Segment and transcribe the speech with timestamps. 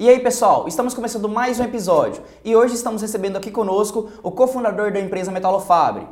[0.00, 4.30] E aí, pessoal, estamos começando mais um episódio e hoje estamos recebendo aqui conosco o
[4.30, 6.06] cofundador da empresa Metalofabre.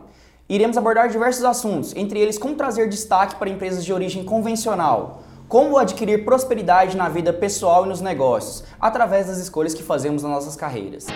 [0.46, 5.78] Iremos abordar diversos assuntos, entre eles como trazer destaque para empresas de origem convencional, como
[5.78, 10.54] adquirir prosperidade na vida pessoal e nos negócios, através das escolhas que fazemos nas nossas
[10.54, 11.06] carreiras.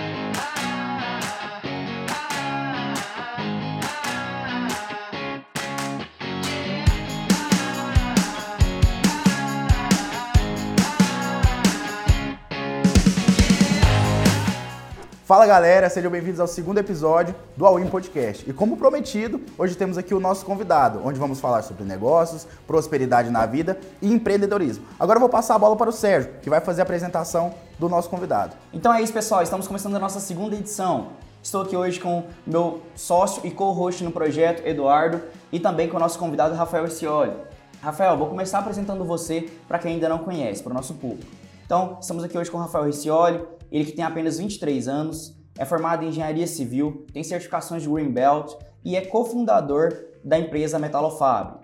[15.33, 18.45] Fala galera, sejam bem-vindos ao segundo episódio do All In Podcast.
[18.47, 23.31] E como prometido, hoje temos aqui o nosso convidado, onde vamos falar sobre negócios, prosperidade
[23.31, 24.85] na vida e empreendedorismo.
[25.01, 27.89] Agora eu vou passar a bola para o Sérgio, que vai fazer a apresentação do
[27.89, 28.55] nosso convidado.
[28.75, 31.13] Então é isso, pessoal, estamos começando a nossa segunda edição.
[31.43, 36.01] Estou aqui hoje com meu sócio e co-host no projeto, Eduardo, e também com o
[36.01, 37.33] nosso convidado, Rafael Ercioli.
[37.81, 41.33] Rafael, vou começar apresentando você para quem ainda não conhece, para o nosso público.
[41.65, 43.41] Então, estamos aqui hoje com o Rafael Riccioli,
[43.73, 48.53] ele que tem apenas 23 anos, é formado em engenharia civil, tem certificações de Greenbelt
[48.85, 51.61] e é cofundador da empresa Metalofab.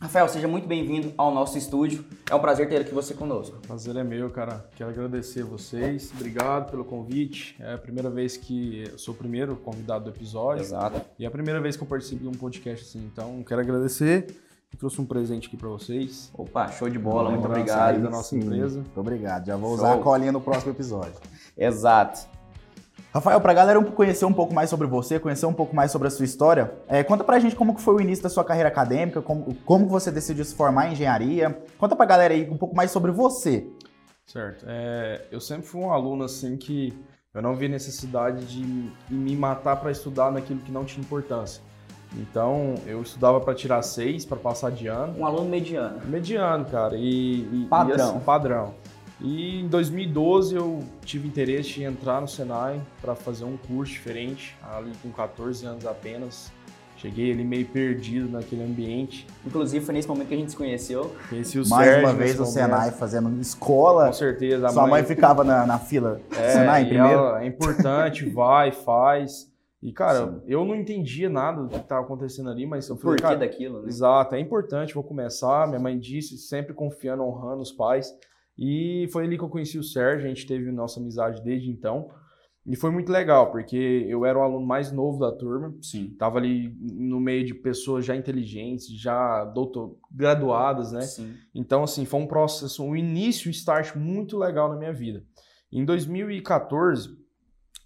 [0.00, 2.04] Rafael, seja muito bem-vindo ao nosso estúdio.
[2.30, 3.58] É um prazer ter aqui você conosco.
[3.66, 4.68] Prazer é meu, cara.
[4.76, 6.10] Quero agradecer vocês.
[6.14, 7.56] Obrigado pelo convite.
[7.58, 10.62] É a primeira vez que eu sou o primeiro convidado do episódio.
[10.62, 11.00] Exato.
[11.18, 13.06] E é a primeira vez que eu participo de um podcast assim.
[13.10, 14.45] Então, quero agradecer.
[14.78, 16.30] Trouxe um presente aqui para vocês.
[16.34, 17.30] Opa, show de bola.
[17.30, 18.02] Muito obrigado.
[18.02, 18.80] da nossa empresa.
[18.80, 19.46] Muito obrigado.
[19.46, 20.00] Já vou usar show.
[20.00, 21.14] a colinha no próximo episódio.
[21.56, 22.26] Exato.
[23.12, 26.08] Rafael, para a galera conhecer um pouco mais sobre você, conhecer um pouco mais sobre
[26.08, 28.68] a sua história, é, conta pra gente como que foi o início da sua carreira
[28.68, 31.58] acadêmica, como, como você decidiu se formar em engenharia.
[31.78, 33.66] Conta pra galera aí um pouco mais sobre você.
[34.26, 34.66] Certo.
[34.68, 36.92] É, eu sempre fui um aluno assim que
[37.32, 41.62] eu não vi necessidade de me matar para estudar naquilo que não tinha importância.
[42.16, 45.18] Então, eu estudava para tirar seis, para passar de ano.
[45.18, 46.00] Um aluno mediano.
[46.06, 46.96] Mediano, cara.
[46.96, 47.96] E, e padrão.
[47.96, 48.74] E, assim, padrão.
[49.20, 54.56] E em 2012 eu tive interesse em entrar no Senai para fazer um curso diferente,
[54.62, 56.52] ali com 14 anos apenas.
[56.98, 59.26] Cheguei ali meio perdido naquele ambiente.
[59.44, 61.14] Inclusive foi nesse momento que a gente se conheceu.
[61.28, 62.52] Conheci o Mais Sérgio uma vez o momento.
[62.52, 64.06] Senai fazendo escola.
[64.06, 64.68] Com certeza.
[64.70, 67.18] Sua mãe, mãe ficava na, na fila é, Senai primeiro.
[67.18, 69.46] Ela, é importante, vai, faz.
[69.86, 70.42] E, cara, Sim.
[70.48, 73.88] eu não entendia nada do que estava acontecendo ali, mas eu falei, cara, daquilo, né?
[73.88, 75.68] Exato, é importante, vou começar.
[75.68, 78.12] Minha mãe disse, sempre confiando, honrando os pais.
[78.58, 82.10] E foi ali que eu conheci o Sérgio, a gente teve nossa amizade desde então.
[82.66, 85.72] E foi muito legal, porque eu era o aluno mais novo da turma.
[85.80, 86.16] Sim.
[86.18, 91.02] Tava ali no meio de pessoas já inteligentes, já doutor, graduadas, né?
[91.02, 91.32] Sim.
[91.54, 95.22] Então, assim, foi um processo, um início, um start muito legal na minha vida.
[95.70, 97.24] Em 2014,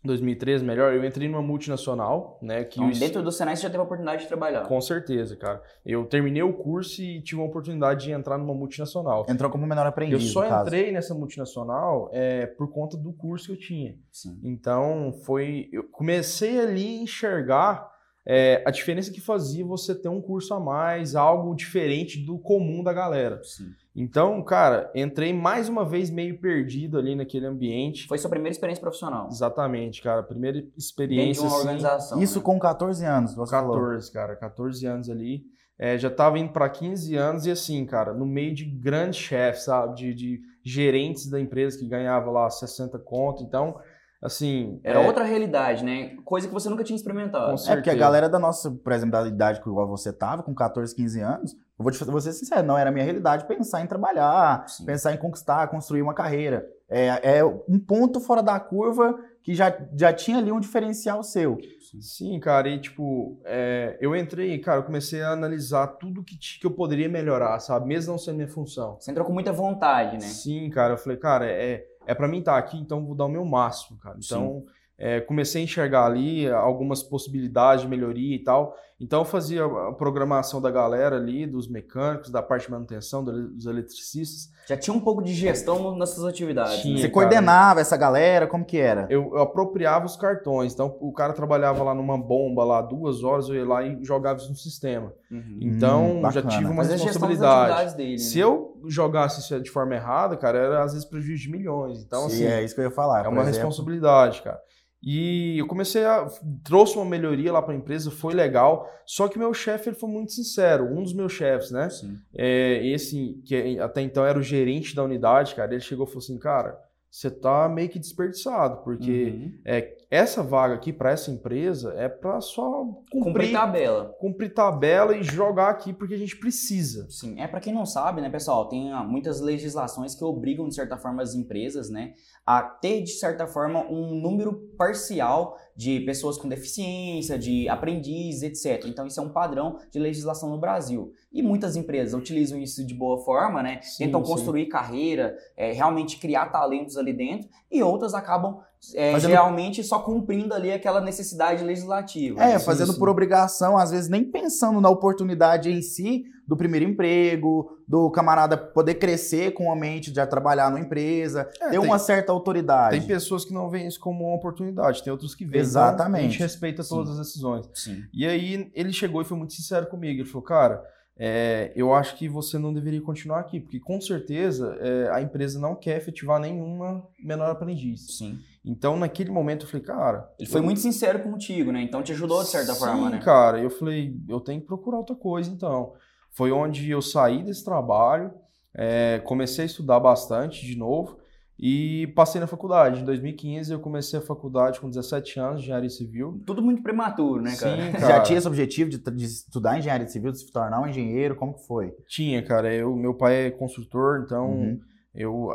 [0.02, 2.64] 2013, melhor, eu entrei numa multinacional, né?
[2.64, 4.62] Que então, dentro do Senai você já teve a oportunidade de trabalhar.
[4.62, 5.62] Com certeza, cara.
[5.84, 9.26] Eu terminei o curso e tive a oportunidade de entrar numa multinacional.
[9.28, 10.24] Entrou como menor aprendiz.
[10.24, 13.94] Eu só entrei nessa multinacional é, por conta do curso que eu tinha.
[14.10, 14.40] Sim.
[14.42, 15.68] Então, foi.
[15.70, 17.89] Eu comecei ali a enxergar
[18.32, 22.80] é, a diferença que fazia você ter um curso a mais, algo diferente do comum
[22.80, 23.40] da galera.
[23.42, 23.74] Sim.
[23.92, 28.06] Então, cara, entrei mais uma vez meio perdido ali naquele ambiente.
[28.06, 29.26] Foi sua primeira experiência profissional?
[29.28, 30.22] Exatamente, cara.
[30.22, 31.42] Primeira experiência.
[31.42, 32.22] Dentro de uma assim, organização.
[32.22, 32.44] Isso né?
[32.44, 34.28] com 14 anos, você 14, falou.
[34.28, 34.36] cara.
[34.36, 35.42] 14 anos ali.
[35.76, 39.64] É, já tava indo para 15 anos e assim, cara, no meio de grandes chefes,
[39.64, 39.96] sabe?
[39.96, 43.42] De, de gerentes da empresa que ganhava lá 60 conto.
[43.42, 43.76] Então,
[44.22, 44.80] assim.
[44.84, 45.06] Era é...
[45.06, 46.16] outra realidade, né?
[46.24, 47.54] Coisa que você nunca tinha experimentado.
[47.68, 50.54] É porque a galera da nossa, por exemplo, da idade que igual você tava, com
[50.54, 53.82] 14, 15 anos, eu vou, te, vou ser sincero, não era a minha realidade pensar
[53.82, 54.84] em trabalhar, Sim.
[54.84, 56.66] pensar em conquistar, construir uma carreira.
[56.88, 61.56] É, é um ponto fora da curva que já, já tinha ali um diferencial seu.
[62.00, 66.66] Sim, cara, e tipo, é, eu entrei, cara, eu comecei a analisar tudo que, que
[66.66, 67.86] eu poderia melhorar, sabe?
[67.86, 68.96] Mesmo não sendo minha função.
[69.00, 70.20] Você entrou com muita vontade, né?
[70.20, 73.26] Sim, cara, eu falei, cara, é, é para mim estar tá aqui, então vou dar
[73.26, 74.18] o meu máximo, cara.
[74.18, 74.64] Então,
[74.98, 78.76] é, comecei a enxergar ali algumas possibilidades de melhoria e tal.
[79.00, 83.64] Então, eu fazia a programação da galera ali, dos mecânicos, da parte de manutenção, dos
[83.64, 84.50] eletricistas.
[84.68, 86.82] Já tinha um pouco de gestão nessas atividades.
[86.82, 87.00] Tinha, né?
[87.00, 87.14] Você cara.
[87.14, 88.46] coordenava essa galera?
[88.46, 89.06] Como que era?
[89.08, 90.74] Eu, eu, apropriava os cartões.
[90.74, 94.38] Então, o cara trabalhava lá numa bomba, lá duas horas, eu ia lá e jogava
[94.38, 95.14] isso no sistema.
[95.30, 95.58] Uhum.
[95.62, 97.96] Então, hum, já tive uma Mas responsabilidade.
[97.96, 98.18] Dele, né?
[98.18, 102.02] Se eu jogasse isso de forma errada, cara, era às vezes prejuízo de milhões.
[102.02, 102.52] Então, Sim, assim.
[102.52, 103.24] É isso que eu ia falar.
[103.24, 103.66] É uma exemplo.
[103.66, 104.60] responsabilidade, cara.
[105.02, 106.26] E eu comecei a.
[106.62, 108.86] trouxe uma melhoria lá para a empresa, foi legal.
[109.06, 111.88] Só que meu chefe ele foi muito sincero, um dos meus chefes, né?
[111.88, 112.18] Sim.
[112.34, 116.22] É, esse, que até então era o gerente da unidade, cara, ele chegou e falou
[116.22, 116.78] assim: cara,
[117.10, 119.52] você tá meio que desperdiçado, porque uhum.
[119.64, 124.16] é, essa vaga aqui para essa empresa é para só cumprir, cumprir, tabela.
[124.18, 127.08] Cumprir tabela e jogar aqui porque a gente precisa.
[127.08, 130.74] Sim, é para quem não sabe, né, pessoal, tem ah, muitas legislações que obrigam de
[130.74, 132.14] certa forma as empresas, né,
[132.44, 138.86] a ter de certa forma um número parcial de pessoas com deficiência, de aprendizes, etc.
[138.86, 141.12] Então isso é um padrão de legislação no Brasil.
[141.32, 143.80] E muitas empresas utilizam isso de boa forma, né?
[143.80, 144.32] Sim, Tentam sim.
[144.32, 148.58] construir carreira, é, realmente criar talentos ali dentro, e outras acabam
[148.94, 149.30] é, fazendo...
[149.30, 152.42] realmente só cumprindo ali aquela necessidade legislativa.
[152.42, 157.78] É, fazendo por obrigação, às vezes nem pensando na oportunidade em si do primeiro emprego,
[157.86, 161.98] do camarada poder crescer com a mente de trabalhar numa empresa, é, ter tem, uma
[161.98, 162.98] certa autoridade.
[162.98, 165.60] Tem pessoas que não veem isso como uma oportunidade, tem outros que veem.
[165.60, 166.18] Exatamente.
[166.18, 167.12] Então a gente respeita todas Sim.
[167.12, 167.70] as decisões.
[167.74, 168.02] Sim.
[168.12, 170.22] E aí ele chegou e foi muito sincero comigo.
[170.22, 170.82] Ele falou, cara,
[171.16, 175.60] é, eu acho que você não deveria continuar aqui, porque com certeza é, a empresa
[175.60, 178.16] não quer efetivar nenhuma menor aprendiz.
[178.16, 178.38] Sim.
[178.64, 180.30] Então, naquele momento, eu falei, cara.
[180.38, 180.64] Ele foi eu...
[180.64, 181.82] muito sincero contigo, né?
[181.82, 183.18] Então te ajudou de certa Sim, forma, né?
[183.18, 185.94] Cara, eu falei, eu tenho que procurar outra coisa, então.
[186.30, 188.32] Foi onde eu saí desse trabalho,
[188.74, 191.18] é, comecei a estudar bastante de novo.
[191.62, 193.02] E passei na faculdade.
[193.02, 196.42] Em 2015 eu comecei a faculdade com 17 anos, de engenharia civil.
[196.46, 197.84] Tudo muito prematuro, né, cara?
[197.84, 198.06] Sim, cara.
[198.06, 201.36] Já tinha esse objetivo de, de, estudar engenharia civil, de se tornar um engenheiro?
[201.36, 201.94] Como que foi?
[202.08, 202.72] Tinha, cara.
[202.72, 204.80] Eu, meu pai é construtor, então uhum.
[205.14, 205.50] eu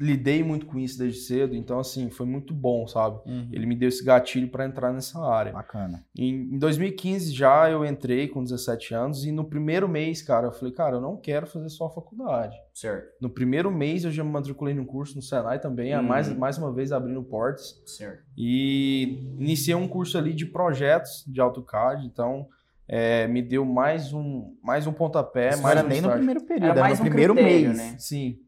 [0.00, 3.20] lidei muito com isso desde cedo, então assim, foi muito bom, sabe?
[3.26, 3.48] Uhum.
[3.52, 5.52] Ele me deu esse gatilho para entrar nessa área.
[5.52, 6.02] Bacana.
[6.16, 10.52] Em, em 2015 já eu entrei com 17 anos e no primeiro mês, cara, eu
[10.52, 12.56] falei, cara, eu não quero fazer só a faculdade.
[12.72, 13.08] Certo.
[13.20, 16.02] No primeiro mês eu já me matriculei num curso no Senai também, uhum.
[16.02, 17.82] mais, mais uma vez abrindo portas.
[17.84, 18.24] Certo.
[18.38, 22.48] E iniciei um curso ali de projetos de AutoCAD, então
[22.88, 25.50] é, me deu mais um, mais um pontapé.
[25.50, 26.14] Isso mais era um nem start.
[26.14, 27.78] no primeiro período, era, era mais no um primeiro critério, mês.
[27.78, 27.96] Né?
[27.98, 28.38] Sim.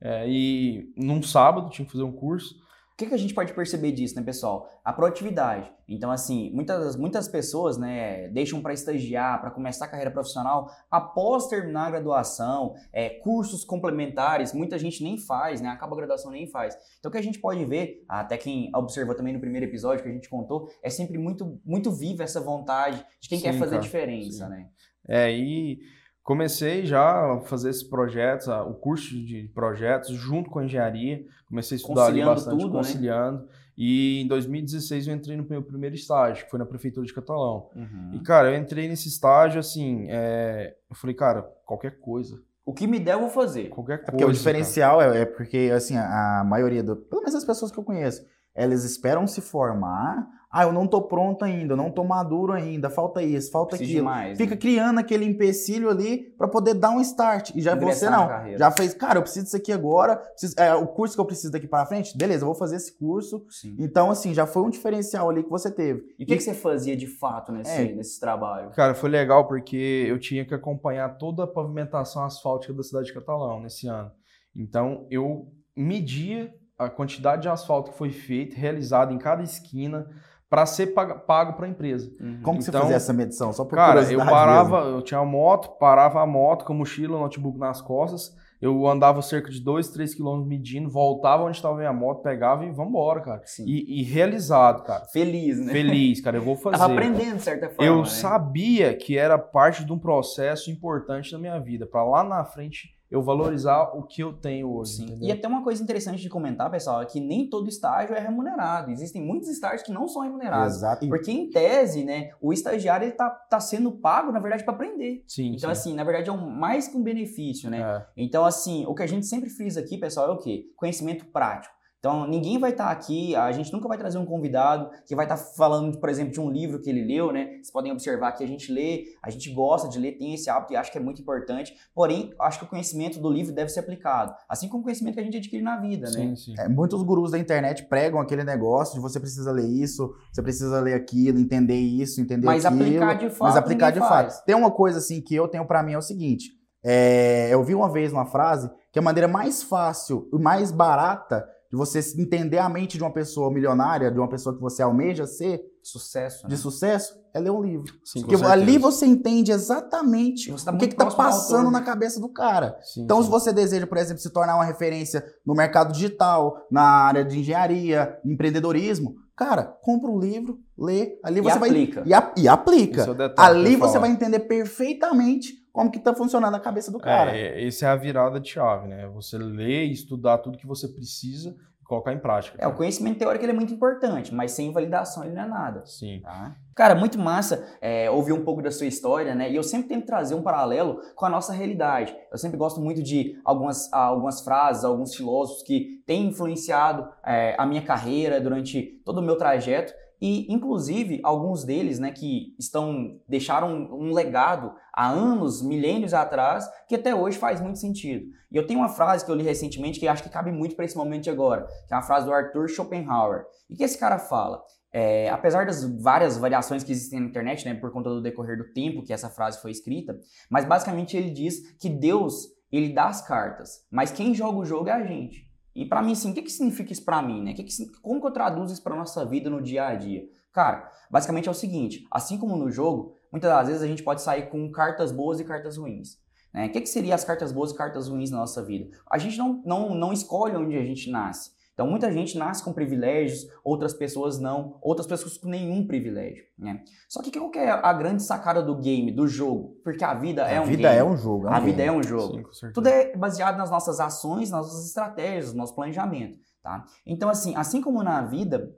[0.00, 2.62] É, e num sábado tinha que fazer um curso.
[2.94, 4.70] O que, que a gente pode perceber disso, né, pessoal?
[4.84, 5.68] A proatividade.
[5.88, 11.48] Então, assim, muitas, muitas pessoas, né, deixam para estagiar, para começar a carreira profissional após
[11.48, 16.46] terminar a graduação, é, cursos complementares, muita gente nem faz, né, acaba a graduação nem
[16.46, 16.76] faz.
[17.00, 20.08] Então, o que a gente pode ver, até quem observou também no primeiro episódio que
[20.08, 23.72] a gente contou, é sempre muito, muito viva essa vontade de quem Sim, quer fazer
[23.72, 23.82] cara.
[23.82, 24.50] diferença, Sim.
[24.50, 24.68] né?
[25.08, 25.80] É, e
[26.24, 31.24] comecei já a fazer esses projetos, o curso de projetos junto com a engenharia.
[31.46, 32.78] Comecei a estudar ali bastante, tudo, né?
[32.78, 33.42] conciliando.
[33.42, 33.48] Né?
[33.76, 37.68] E em 2016 eu entrei no meu primeiro estágio, que foi na prefeitura de Catalão.
[37.76, 38.12] Uhum.
[38.14, 40.74] E, cara, eu entrei nesse estágio assim, é...
[40.88, 42.40] eu falei, cara, qualquer coisa.
[42.64, 43.68] O que me der, eu vou fazer.
[43.68, 44.08] Qualquer coisa.
[44.08, 47.70] É porque o diferencial é, é, porque, assim, a maioria, do, pelo menos as pessoas
[47.70, 48.24] que eu conheço,
[48.54, 50.26] elas esperam se formar.
[50.56, 53.90] Ah, eu não tô pronto ainda, eu não tô maduro ainda, falta isso, falta Preciso
[53.90, 54.04] aquilo.
[54.04, 54.56] Mais, Fica né?
[54.56, 57.50] criando aquele empecilho ali para poder dar um start.
[57.56, 58.56] E já Ingressar você não.
[58.56, 61.50] Já fez, cara, eu preciso disso aqui agora, preciso, é, o curso que eu preciso
[61.50, 63.44] daqui para frente, beleza, eu vou fazer esse curso.
[63.50, 63.74] Sim.
[63.80, 66.04] Então, assim, já foi um diferencial ali que você teve.
[66.16, 67.92] E o que, que, você fazia de fato nesse, é.
[67.92, 68.70] nesse trabalho?
[68.70, 73.12] Cara, foi legal porque eu tinha que acompanhar toda a pavimentação asfáltica da cidade de
[73.12, 74.12] Catalão nesse ano.
[74.54, 80.08] Então, eu media a quantidade de asfalto que foi feito, realizado em cada esquina,
[80.54, 82.08] para ser pago para a empresa.
[82.20, 82.38] Uhum.
[82.40, 83.52] Como que então, você fazia essa medição?
[83.52, 84.98] Só por Cara, eu parava, mesmo.
[84.98, 88.86] eu tinha uma moto, parava a moto com a mochila, o notebook nas costas, eu
[88.86, 92.70] andava cerca de 2, 3 quilômetros medindo, voltava onde estava a minha moto, pegava e
[92.70, 93.42] vambora, cara.
[93.66, 95.04] E, e, realizado, cara.
[95.06, 95.72] Feliz, né?
[95.72, 96.78] Feliz, cara, eu vou fazer.
[96.78, 97.84] Tava aprendendo de certa forma.
[97.84, 98.04] Eu né?
[98.04, 102.93] sabia que era parte de um processo importante na minha vida, para lá na frente
[103.14, 104.96] eu valorizar o que eu tenho hoje.
[104.96, 105.18] Sim.
[105.20, 108.90] E até uma coisa interessante de comentar, pessoal, é que nem todo estágio é remunerado.
[108.90, 110.78] Existem muitos estágios que não são remunerados.
[110.78, 111.08] Exato.
[111.08, 115.22] Porque em tese, né, o estagiário ele tá, tá sendo pago, na verdade, para aprender.
[115.28, 115.80] Sim, então, sim.
[115.80, 117.80] assim, na verdade, é um, mais que um benefício, né?
[117.80, 118.06] É.
[118.16, 120.72] Então, assim, o que a gente sempre frisa aqui, pessoal, é o quê?
[120.76, 121.73] Conhecimento prático.
[122.04, 125.24] Então, ninguém vai estar tá aqui, a gente nunca vai trazer um convidado que vai
[125.24, 127.46] estar tá falando, por exemplo, de um livro que ele leu, né?
[127.54, 130.74] Vocês podem observar que a gente lê, a gente gosta de ler, tem esse hábito
[130.74, 131.72] e acho que é muito importante.
[131.94, 135.20] Porém, acho que o conhecimento do livro deve ser aplicado, assim como o conhecimento que
[135.20, 136.36] a gente adquire na vida, sim, né?
[136.36, 136.52] Sim.
[136.58, 140.80] É, muitos gurus da internet pregam aquele negócio de você precisa ler isso, você precisa
[140.80, 142.80] ler aquilo, entender isso, entender mas aquilo.
[142.80, 143.48] Mas aplicar de fato.
[143.48, 144.34] Mas aplicar de faz.
[144.34, 144.44] fato.
[144.44, 146.50] Tem uma coisa assim que eu tenho para mim é o seguinte.
[146.84, 151.48] É, eu vi uma vez uma frase que a maneira mais fácil e mais barata
[151.74, 155.26] de você entender a mente de uma pessoa milionária, de uma pessoa que você almeja
[155.26, 156.50] ser sucesso, né?
[156.50, 157.92] de sucesso, é ler um livro.
[158.04, 162.28] Sim, Porque ali você entende exatamente você tá o que está passando na cabeça do
[162.28, 162.78] cara.
[162.80, 163.24] Sim, então, sim.
[163.24, 167.40] se você deseja, por exemplo, se tornar uma referência no mercado digital, na área de
[167.40, 172.00] engenharia, empreendedorismo, cara, compra um livro, lê, ali e você aplica.
[172.02, 173.02] vai e, a, e aplica.
[173.02, 177.36] É detalhe, ali você vai entender perfeitamente como que tá funcionando a cabeça do cara.
[177.36, 179.08] É, essa é a virada de chave, né?
[179.08, 181.52] Você ler e estudar tudo que você precisa
[181.82, 182.56] e colocar em prática.
[182.60, 185.84] É, o conhecimento teórico ele é muito importante, mas sem validação ele não é nada.
[185.84, 186.20] Sim.
[186.20, 186.54] Tá?
[186.76, 189.50] Cara, muito massa é, ouvir um pouco da sua história, né?
[189.50, 192.14] E eu sempre tento trazer um paralelo com a nossa realidade.
[192.30, 197.66] Eu sempre gosto muito de algumas, algumas frases, alguns filósofos que têm influenciado é, a
[197.66, 199.92] minha carreira durante todo o meu trajeto.
[200.20, 206.94] E, inclusive, alguns deles, né, que estão deixaram um legado há anos, milênios atrás, que
[206.94, 208.26] até hoje faz muito sentido.
[208.50, 210.84] E eu tenho uma frase que eu li recentemente que acho que cabe muito para
[210.84, 213.44] esse momento de agora, que é uma frase do Arthur Schopenhauer.
[213.68, 214.62] E que esse cara fala?
[214.92, 218.72] É, apesar das várias variações que existem na internet, né, por conta do decorrer do
[218.72, 220.16] tempo que essa frase foi escrita,
[220.48, 224.88] mas basicamente ele diz que Deus ele dá as cartas, mas quem joga o jogo
[224.88, 225.43] é a gente.
[225.74, 227.52] E para mim, assim, o que, que significa isso para mim, né?
[227.52, 230.28] Que que, como que eu traduzo isso para nossa vida no dia a dia?
[230.52, 234.22] Cara, basicamente é o seguinte: assim como no jogo, muitas das vezes a gente pode
[234.22, 236.18] sair com cartas boas e cartas ruins.
[236.52, 236.66] Né?
[236.66, 238.96] O que, que seriam as cartas boas e cartas ruins na nossa vida?
[239.10, 241.50] A gente não, não, não escolhe onde a gente nasce.
[241.74, 246.44] Então, muita gente nasce com privilégios, outras pessoas não, outras pessoas com nenhum privilégio.
[246.56, 246.82] Né?
[247.08, 249.76] Só que qual que é a grande sacada do game, do jogo?
[249.82, 251.00] Porque a vida é a um vida game.
[251.00, 251.46] é um jogo.
[251.46, 251.70] É um a game.
[251.72, 252.54] vida é um jogo.
[252.54, 252.70] Sim.
[252.72, 256.38] Tudo é baseado nas nossas ações, nas nossas estratégias, no nosso planejamento.
[256.62, 256.84] Tá?
[257.04, 258.72] Então, assim, assim como na vida,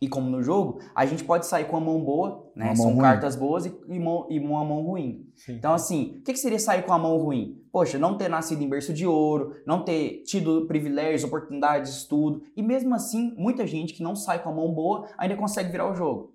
[0.00, 2.66] e como no jogo, a gente pode sair com a mão boa, né?
[2.66, 3.00] Uma São ruim.
[3.00, 5.26] cartas boas e, e, mão- e uma mão ruim.
[5.34, 5.54] Sim.
[5.54, 7.60] Então, assim, o que, que seria sair com a mão ruim?
[7.72, 12.42] Poxa, não ter nascido em berço de ouro, não ter tido privilégios, oportunidades, estudo.
[12.56, 15.90] E mesmo assim, muita gente que não sai com a mão boa ainda consegue virar
[15.90, 16.34] o jogo.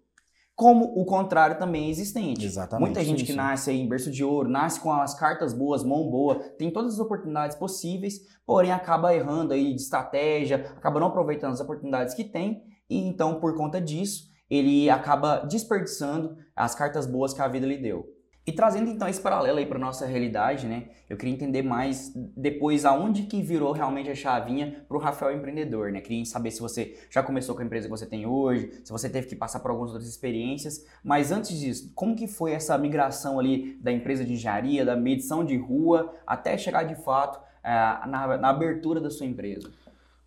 [0.55, 2.45] Como o contrário também é existente.
[2.45, 3.37] Exatamente, Muita gente sim, que sim.
[3.37, 6.93] nasce aí em berço de ouro, nasce com as cartas boas, mão boa, tem todas
[6.93, 12.23] as oportunidades possíveis, porém acaba errando aí de estratégia, acaba não aproveitando as oportunidades que
[12.23, 12.61] tem,
[12.93, 17.77] e então, por conta disso, ele acaba desperdiçando as cartas boas que a vida lhe
[17.77, 18.07] deu.
[18.45, 20.89] E trazendo então esse paralelo aí para nossa realidade, né?
[21.09, 25.93] Eu queria entender mais depois aonde que virou realmente a chavinha para o Rafael empreendedor,
[25.93, 26.01] né?
[26.01, 29.09] Queria saber se você já começou com a empresa que você tem hoje, se você
[29.09, 33.39] teve que passar por algumas outras experiências, mas antes disso, como que foi essa migração
[33.39, 37.69] ali da empresa de engenharia, da medição de rua, até chegar de fato eh,
[38.07, 39.71] na, na abertura da sua empresa?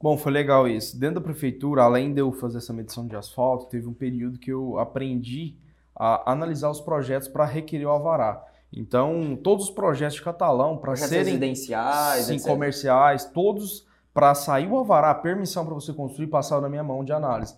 [0.00, 0.98] Bom, foi legal isso.
[0.98, 4.50] Dentro da prefeitura, além de eu fazer essa medição de asfalto, teve um período que
[4.52, 5.56] eu aprendi
[5.94, 8.44] a analisar os projetos para requerer o alvará.
[8.72, 12.46] Então, todos os projetos de catalão, para serem residenciais, sim, etc.
[12.46, 17.02] comerciais, todos para sair o alvará, a permissão para você construir, passaram na minha mão
[17.04, 17.54] de análise.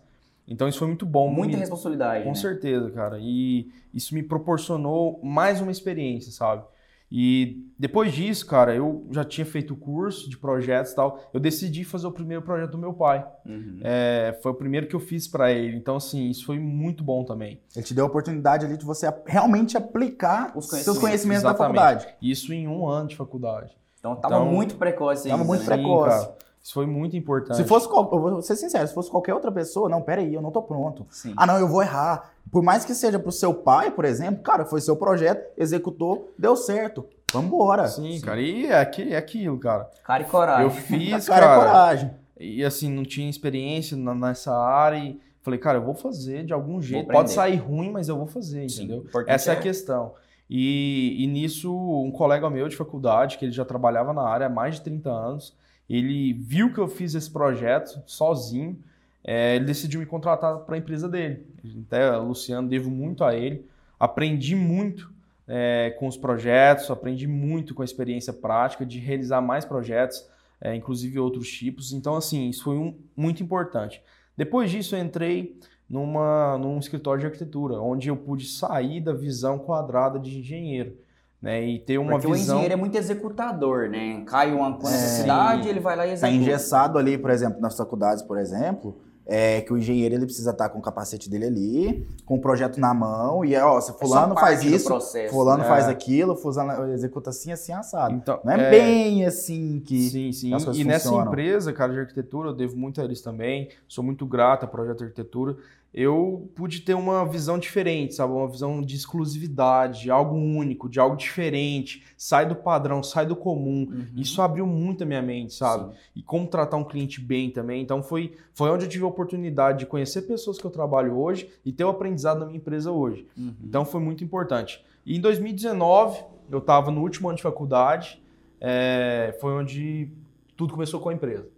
[0.47, 1.29] Então, isso foi muito bom.
[1.29, 2.35] Muita Me- responsabilidade, com né?
[2.35, 3.19] certeza, cara.
[3.21, 6.65] E isso me proporcionou mais uma experiência, sabe?
[7.11, 11.19] E depois disso, cara, eu já tinha feito o curso de projetos e tal.
[11.33, 13.27] Eu decidi fazer o primeiro projeto do meu pai.
[13.47, 13.81] Uhum.
[13.83, 15.77] É, foi o primeiro que eu fiz para ele.
[15.77, 17.61] Então, assim, isso foi muito bom também.
[17.75, 21.55] Ele te deu a oportunidade ali de você realmente aplicar Os seus conhecimentos, conhecimentos da
[21.55, 22.07] faculdade.
[22.21, 23.77] Isso em um ano de faculdade.
[23.99, 25.77] Então tava Então, muito precoce tava ainda, muito né?
[25.77, 26.27] precoce.
[26.27, 26.48] precoce.
[26.69, 27.57] Isso foi muito importante.
[27.57, 30.51] Se fosse, eu vou ser sincero, se fosse qualquer outra pessoa, não, peraí, eu não
[30.51, 31.07] tô pronto.
[31.09, 31.33] Sim.
[31.35, 32.31] Ah, não, eu vou errar.
[32.53, 36.55] Por mais que seja pro seu pai, por exemplo, cara, foi seu projeto, executou, deu
[36.57, 37.07] certo.
[37.33, 37.89] Vambora.
[37.89, 38.39] Sim, cara.
[38.39, 39.89] E é, é aquilo, cara.
[40.05, 40.65] Cara e coragem.
[40.65, 41.59] Eu fiz, cara, é cara.
[41.59, 42.11] coragem.
[42.39, 46.83] E assim, não tinha experiência nessa área e falei, cara, eu vou fazer de algum
[46.83, 47.11] jeito.
[47.11, 49.07] Pode sair ruim, mas eu vou fazer, Sim, entendeu?
[49.27, 50.13] Essa é é- a questão.
[50.51, 54.51] E, e nisso, um colega meu de faculdade, que ele já trabalhava na área há
[54.51, 55.57] mais de 30 anos,
[55.89, 58.79] ele viu que eu fiz esse projeto sozinho,
[59.25, 61.47] é, ele decidiu me contratar para a empresa dele.
[61.87, 63.65] Até, Luciano, devo muito a ele.
[63.99, 65.11] Aprendi muito
[65.47, 70.27] é, com os projetos, aprendi muito com a experiência prática de realizar mais projetos,
[70.61, 71.93] é, inclusive outros tipos.
[71.93, 74.03] Então, assim, isso foi um- muito importante.
[74.37, 79.59] Depois disso, eu entrei numa, num escritório de arquitetura, onde eu pude sair da visão
[79.59, 80.95] quadrada de engenheiro,
[81.41, 82.57] né, e ter uma Porque o visão...
[82.57, 84.23] engenheiro é muito executador, né?
[84.27, 84.83] Cai uma É.
[84.85, 86.35] necessidade, ele vai lá e Tá executa.
[86.37, 88.97] engessado ali, por exemplo, nas faculdades, por exemplo,
[89.31, 92.81] é que o engenheiro ele precisa estar com o capacete dele ali, com o projeto
[92.81, 95.69] na mão, e ó, se É só fulano faz isso, processo, fulano né?
[95.69, 98.15] faz aquilo, fulano executa assim, assim, assado.
[98.15, 100.55] Então, Não é, bem assim que Sim, sim.
[100.55, 101.31] as coisas E nessa funcionam.
[101.31, 103.69] empresa, cara, de arquitetura, eu devo muito a eles também.
[103.87, 105.57] Sou muito grato ao projeto de arquitetura.
[105.93, 108.33] Eu pude ter uma visão diferente, sabe?
[108.33, 112.05] Uma visão de exclusividade, de algo único, de algo diferente.
[112.17, 113.89] Sai do padrão, sai do comum.
[113.91, 114.07] Uhum.
[114.15, 115.95] Isso abriu muito a minha mente, sabe?
[116.15, 117.83] E como tratar um cliente bem também.
[117.83, 121.49] Então foi, foi onde eu tive a oportunidade de conhecer pessoas que eu trabalho hoje
[121.65, 123.27] e ter o aprendizado na minha empresa hoje.
[123.37, 123.55] Uhum.
[123.65, 124.85] Então foi muito importante.
[125.07, 128.23] E em 2019, eu estava no último ano de faculdade,
[128.61, 130.11] é, foi onde
[130.55, 131.49] tudo começou com a empresa.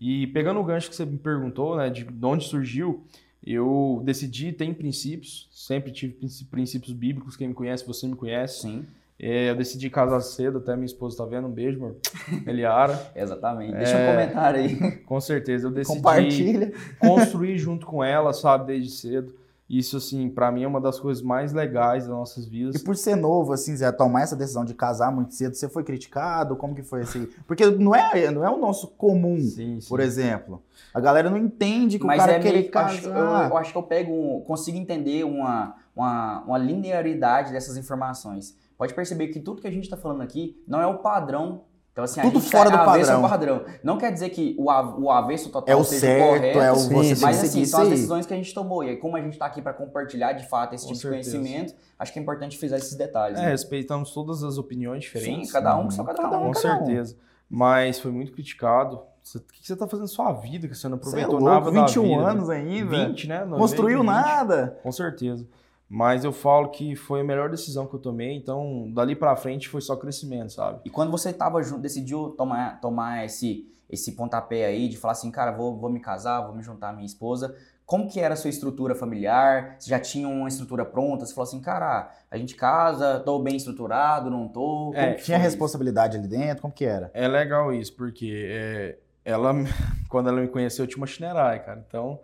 [0.00, 3.04] E pegando o gancho que você me perguntou, né, de onde surgiu,
[3.46, 8.62] eu decidi ter princípios, sempre tive princ- princípios bíblicos, quem me conhece, você me conhece.
[8.62, 8.84] Sim.
[9.18, 11.46] É, eu decidi casar cedo, até minha esposa tá vendo.
[11.48, 11.96] Um beijo, amor.
[12.46, 13.12] Eliara.
[13.14, 13.72] Exatamente.
[13.74, 14.96] Deixa um comentário aí.
[14.98, 15.68] Com certeza.
[15.68, 16.72] Eu decidi Compartilha.
[16.98, 19.34] construir junto com ela, sabe, desde cedo.
[19.68, 22.82] Isso, assim, pra mim é uma das coisas mais legais das nossas E vidas.
[22.84, 26.54] por ser novo, assim, Zé, tomar essa decisão de casar muito cedo, você foi criticado?
[26.54, 27.26] Como que foi assim?
[27.48, 29.88] Porque não é, não é o nosso comum, Sim, sim.
[29.88, 30.62] por exemplo.
[30.94, 33.50] A galera não entende que Mas o cara é querer meio, acho, eu, casar.
[33.50, 38.56] eu acho que eu pego, consigo entender uma, uma, uma linearidade dessas informações.
[38.78, 41.62] Pode perceber que tudo que a gente está falando aqui não é o padrão.
[41.96, 43.22] Então, assim, a Tudo gente fora tá do ao padrão.
[43.22, 43.64] padrão.
[43.82, 46.70] Não quer dizer que o, av- o avesso total É o seja certo, correto, é
[46.70, 48.84] o Sim, você mas assim, são as decisões que a gente tomou.
[48.84, 51.08] E aí, como a gente está aqui para compartilhar de fato esse Com tipo de
[51.08, 53.38] conhecimento, acho que é importante frisar esses detalhes.
[53.38, 53.48] É, né?
[53.48, 55.46] respeitamos todas as opiniões diferentes.
[55.46, 56.42] Sim, cada um com seu cada, Cada um.
[56.50, 56.84] um, Com cada um.
[56.84, 57.16] certeza.
[57.48, 59.00] Mas foi muito criticado.
[59.22, 60.68] Você- O que você tá fazendo na sua vida?
[60.68, 62.28] Que você não Você é aproveitou louco, nada da 21 vida.
[62.30, 63.06] anos ainda.
[63.06, 63.46] 20, né?
[63.56, 64.06] Construiu 20.
[64.06, 64.78] nada.
[64.82, 65.46] Com certeza.
[65.88, 69.68] Mas eu falo que foi a melhor decisão que eu tomei, então dali pra frente
[69.68, 70.80] foi só crescimento, sabe?
[70.84, 75.30] E quando você tava junto, decidiu tomar, tomar esse, esse pontapé aí de falar assim,
[75.30, 77.54] cara, vou, vou me casar, vou me juntar à minha esposa,
[77.86, 79.76] como que era a sua estrutura familiar?
[79.78, 81.24] Você já tinha uma estrutura pronta?
[81.24, 84.90] Você falou assim, cara, a gente casa, tô bem estruturado, não tô?
[84.92, 86.62] Como É, que Tinha responsabilidade ali dentro?
[86.62, 87.12] Como que era?
[87.14, 89.52] É legal isso, porque é, ela,
[90.10, 91.84] quando ela me conheceu, eu tinha uma Shinerai, cara.
[91.86, 92.18] Então,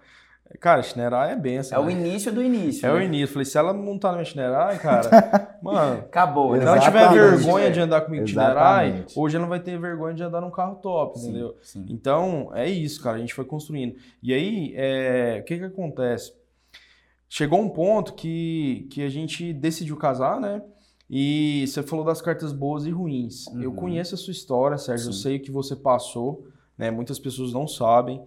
[0.60, 1.78] cara, Shinerai é benção.
[1.78, 1.92] É o né?
[1.92, 2.86] início do início.
[2.86, 3.04] É o né?
[3.06, 3.28] início.
[3.28, 6.54] Falei, se ela montar na minha Shinerai, cara, mano, Acabou.
[6.56, 9.18] se ela tiver vergonha de andar comigo Exatamente.
[9.18, 11.56] hoje ela não vai ter vergonha de andar num carro top, Sim, entendeu?
[11.62, 11.86] sim.
[11.88, 13.16] Então, é isso, cara.
[13.16, 13.96] A gente foi construindo.
[14.22, 16.32] E aí, é, o que que acontece?
[17.28, 20.60] Chegou um ponto que, que a gente decidiu casar, né?
[21.08, 23.46] E você falou das cartas boas e ruins.
[23.60, 23.76] Eu Uhum.
[23.76, 25.08] conheço a sua história, Sérgio.
[25.08, 25.22] Eu Sim.
[25.22, 26.46] sei o que você passou,
[26.76, 26.90] né?
[26.90, 28.22] Muitas pessoas não sabem.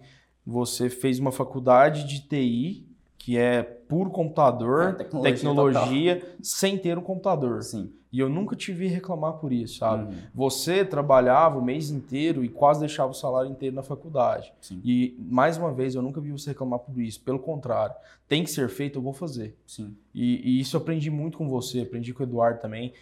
[0.46, 2.86] Você fez uma faculdade de TI,
[3.18, 7.62] que é puro computador, É, tecnologia tecnologia, sem ter um computador.
[7.62, 7.90] Sim.
[8.12, 10.14] E eu nunca te vi reclamar por isso, sabe?
[10.14, 10.20] Uhum.
[10.34, 14.52] Você trabalhava o mês inteiro e quase deixava o salário inteiro na faculdade.
[14.60, 14.80] Sim.
[14.84, 17.20] E, mais uma vez, eu nunca vi você reclamar por isso.
[17.20, 17.94] Pelo contrário,
[18.28, 19.56] tem que ser feito, eu vou fazer.
[19.66, 19.94] Sim.
[20.14, 22.92] E, e isso eu aprendi muito com você, aprendi com o Eduardo também.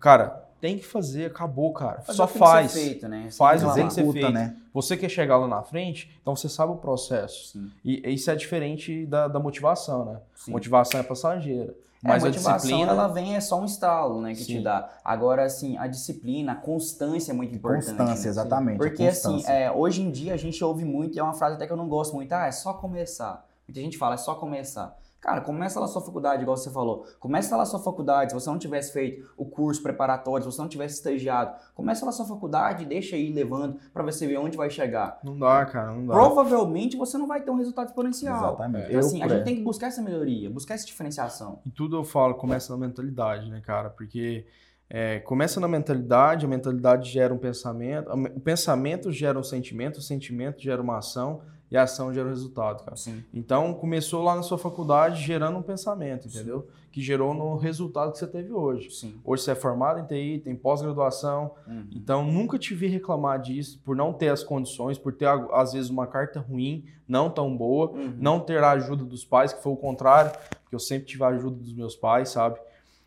[0.00, 2.00] Cara, tem que fazer, acabou, cara.
[2.08, 2.70] Só que tem que faz.
[2.72, 3.20] ser feito, né?
[3.28, 3.74] Sem Faz o que reclamar.
[3.74, 4.30] tem que ser feito.
[4.32, 4.56] né?
[4.72, 7.48] Você quer chegar lá na frente, então você sabe o processo.
[7.52, 7.70] Sim.
[7.84, 10.20] E isso é diferente da, da motivação, né?
[10.34, 10.52] Sim.
[10.52, 11.74] Motivação é passageira.
[12.02, 12.92] É, Mas a a motivação, disciplina.
[12.92, 14.62] ela vem, é só um estalo, né, que te Sim.
[14.62, 14.88] dá.
[15.04, 17.88] Agora, assim, a disciplina, a constância é muito importante.
[17.88, 18.28] Constância, né?
[18.30, 18.74] exatamente.
[18.76, 19.52] a Porque, assim, constância.
[19.52, 21.76] é, hoje em dia a gente ouve muito, e é uma frase até que eu
[21.76, 23.46] não gosto muito, ah, é só começar.
[23.68, 24.96] Muita gente fala, é só começar.
[25.24, 27.06] Cara, começa lá a sua faculdade, igual você falou.
[27.18, 30.60] Começa lá a sua faculdade, se você não tivesse feito o curso preparatório, se você
[30.60, 34.36] não tivesse estagiado, começa lá a sua faculdade e deixa aí levando pra você ver
[34.36, 35.18] onde vai chegar.
[35.24, 36.12] Não dá, cara, não dá.
[36.12, 38.36] Provavelmente você não vai ter um resultado exponencial.
[38.48, 38.88] Exatamente.
[38.88, 41.58] Então, assim, a por gente exemplo, tem que buscar essa melhoria, buscar essa diferenciação.
[41.64, 43.88] E tudo eu falo começa na mentalidade, né, cara?
[43.88, 44.44] Porque
[44.90, 49.42] é, começa na mentalidade, a mentalidade gera um pensamento, a me- o pensamento gera um
[49.42, 51.40] sentimento, o sentimento gera uma ação
[51.74, 52.94] e a ação gera um resultado, cara.
[52.94, 53.24] Assim.
[53.34, 56.68] Então começou lá na sua faculdade gerando um pensamento, entendeu?
[56.92, 58.90] Que gerou no resultado que você teve hoje.
[58.92, 59.20] Sim.
[59.24, 61.86] Hoje você é formado em TI, tem pós-graduação, Uhum.
[61.92, 65.90] então nunca te vi reclamar disso por não ter as condições, por ter às vezes
[65.90, 68.14] uma carta ruim, não tão boa, Uhum.
[68.20, 70.30] não ter a ajuda dos pais, que foi o contrário,
[70.62, 72.60] porque eu sempre tive a ajuda dos meus pais, sabe?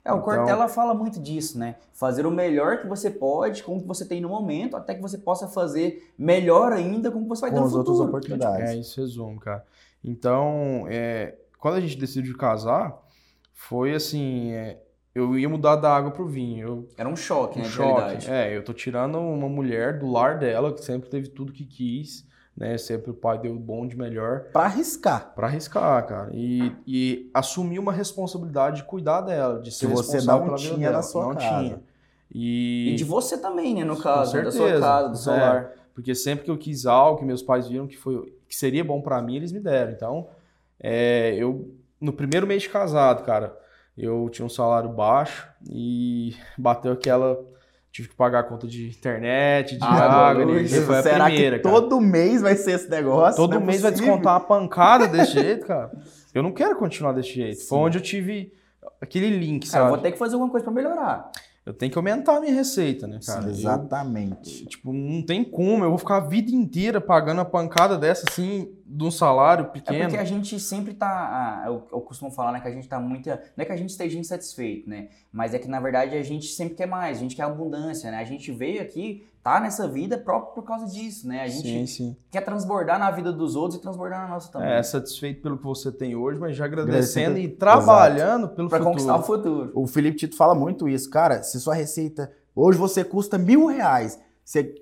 [0.07, 1.75] É, o Então- Cortella fala muito disso, né?
[1.93, 5.01] Fazer o melhor que você pode com o que você tem no momento, até que
[5.01, 7.97] você possa fazer melhor ainda com o que você vai ter com no as outras
[7.97, 8.09] futuro.
[8.09, 8.69] oportunidades.
[8.71, 9.65] É, isso resume, cara.
[10.03, 12.97] Então, é, quando a gente decidiu casar,
[13.53, 14.81] foi assim, é,
[15.13, 16.67] eu ia mudar da água pro vinho.
[16.67, 17.99] Eu, Era um choque, um né, choque.
[17.99, 18.31] realidade.
[18.31, 22.25] É, eu tô tirando uma mulher do lar dela, que sempre teve tudo que quis,
[22.57, 22.77] né?
[22.77, 24.45] Sempre o pai deu o bom de melhor.
[24.51, 25.31] Pra arriscar.
[25.35, 26.31] Pra arriscar, cara.
[26.33, 31.01] E, e assumir uma responsabilidade de cuidar dela, de ser Que você não tinha na
[31.03, 31.47] sua não casa.
[31.47, 31.79] tinha.
[32.33, 35.39] E, E de você também, né, no caso, da sua casa, do seu É.
[35.39, 35.71] lar.
[35.93, 39.01] porque sempre que eu quis algo que meus pais viram que, foi, que seria bom
[39.01, 39.91] pra mim, eles me deram.
[39.91, 40.27] Então,
[40.79, 43.57] é, eu, no primeiro mês de casado, cara,
[43.97, 47.39] eu tinha um salário baixo e bateu aquela.
[47.97, 50.83] Tive que pagar a conta de internet, de Ah, água, energia.
[50.83, 51.75] Foi a Será primeira, que cara.
[51.75, 53.35] todo mês vai ser esse negócio?
[53.37, 54.13] Todo Não é mês vai possível.
[54.13, 55.91] descontar uma pancada desse jeito, cara.
[56.31, 57.57] Eu não quero continuar desse jeito.
[57.67, 57.83] Foi Sim.
[57.85, 58.53] onde eu tive
[59.01, 59.89] aquele link, Cara, eu sabe?
[59.95, 61.31] vou ter que fazer alguma coisa pra melhorar.
[61.65, 63.41] Eu tenho que aumentar a minha receita, né, cara?
[63.41, 64.67] Sim, Eu- exatamente.
[64.67, 65.83] Tipo, não tem como.
[65.83, 69.67] Eu vou ficar a vida inteira pagando a pancada dessa, assim, de um salário É
[69.67, 69.99] pequeno.
[70.05, 71.63] porque a gente sempre tá.
[71.65, 73.27] Eu, eu costumo falar, né, que a gente tá muito.
[73.29, 75.09] Não é que a gente esteja insatisfeito, né?
[75.31, 78.17] Mas é que, na verdade, a gente sempre quer mais, a gente quer abundância, né?
[78.17, 81.41] A gente veio aqui, tá nessa vida próprio por causa disso, né?
[81.43, 82.17] A gente Sim, sim.
[82.31, 84.69] quer transbordar na vida dos outros e transbordar na nossa também.
[84.69, 87.39] É, satisfeito pelo que você tem hoje, mas já agradecendo Agradecendo.
[87.39, 88.91] e trabalhando pelo Pra futuro.
[88.93, 89.71] conquistar o futuro.
[89.75, 91.09] O Felipe Tito fala muito isso.
[91.09, 92.31] Cara, se sua receita.
[92.55, 94.19] Hoje você custa mil reais.
[94.43, 94.73] Você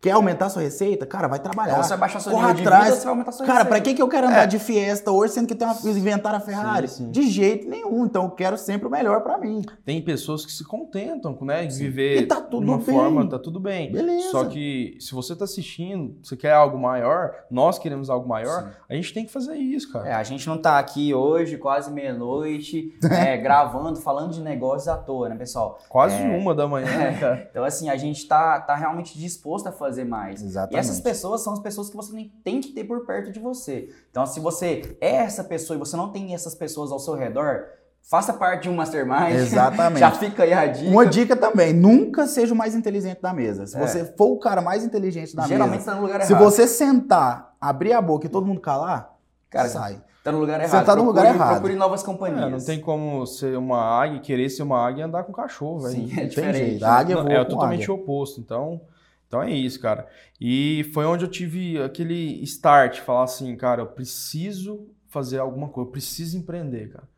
[0.00, 1.04] quer aumentar sua receita?
[1.06, 1.72] Cara, vai trabalhar.
[1.72, 2.84] Então você vai baixar seu Corra nível de atrás.
[2.86, 3.74] vida, você vai aumentar sua Cara, receita.
[3.76, 6.40] pra que, que eu quero andar de Fiesta hoje, sendo que tem uma inventar a
[6.40, 6.88] Ferrari?
[6.88, 7.10] Sim, sim.
[7.10, 8.04] De jeito nenhum.
[8.06, 9.62] Então eu quero sempre o melhor pra mim.
[9.84, 11.84] Tem pessoas que se contentam, né, de Sim.
[11.84, 12.86] viver E tá tudo de uma bem.
[12.86, 13.90] forma, tá tudo bem.
[13.92, 14.30] Beleza.
[14.30, 18.68] Só que se você tá assistindo, você quer algo maior, nós queremos algo maior, Sim.
[18.90, 20.08] a gente tem que fazer isso, cara.
[20.08, 24.96] É, a gente não tá aqui hoje, quase meia-noite, é, gravando, falando de negócios à
[24.96, 25.78] toa, né, pessoal?
[25.88, 26.36] Quase É.
[26.36, 27.48] uma da manhã, né, cara?
[27.50, 30.42] Então, assim, a gente tá, tá realmente disposto a fazer mais.
[30.42, 30.74] Exatamente.
[30.76, 33.88] E essas pessoas são as pessoas que você tem que ter por perto de você.
[34.10, 37.64] Então, se você é essa pessoa e você não tem essas pessoas ao seu redor,
[38.02, 39.30] faça parte de um mastermind.
[39.36, 40.00] Exatamente.
[40.00, 40.90] Já fica aí a dica.
[40.90, 43.66] Uma dica também, nunca seja o mais inteligente da mesa.
[43.66, 43.86] Se É.
[43.86, 46.44] você for o cara mais inteligente da Geralmente mesa, tá no lugar se errado.
[46.44, 49.14] você sentar, abrir a boca e todo mundo calar,
[49.50, 50.02] Cara, sai.
[50.24, 50.86] tá no lugar Você errado.
[50.86, 51.54] tá no lugar Procure- errado.
[51.56, 52.42] Procure novas companhias.
[52.42, 55.80] É, não tem como ser uma águia, querer ser uma águia e andar com cachorro,
[55.80, 55.94] velho.
[55.94, 56.56] Sim, é Tem diferente.
[56.56, 56.84] jeito.
[56.84, 57.94] A águia voa é com totalmente águia.
[57.94, 58.40] o oposto.
[58.40, 58.80] Então,
[59.28, 60.08] então é isso, cara.
[60.40, 65.86] E foi onde eu tive aquele start, falar assim, cara, eu preciso fazer alguma coisa,
[65.88, 67.08] eu preciso empreender, cara.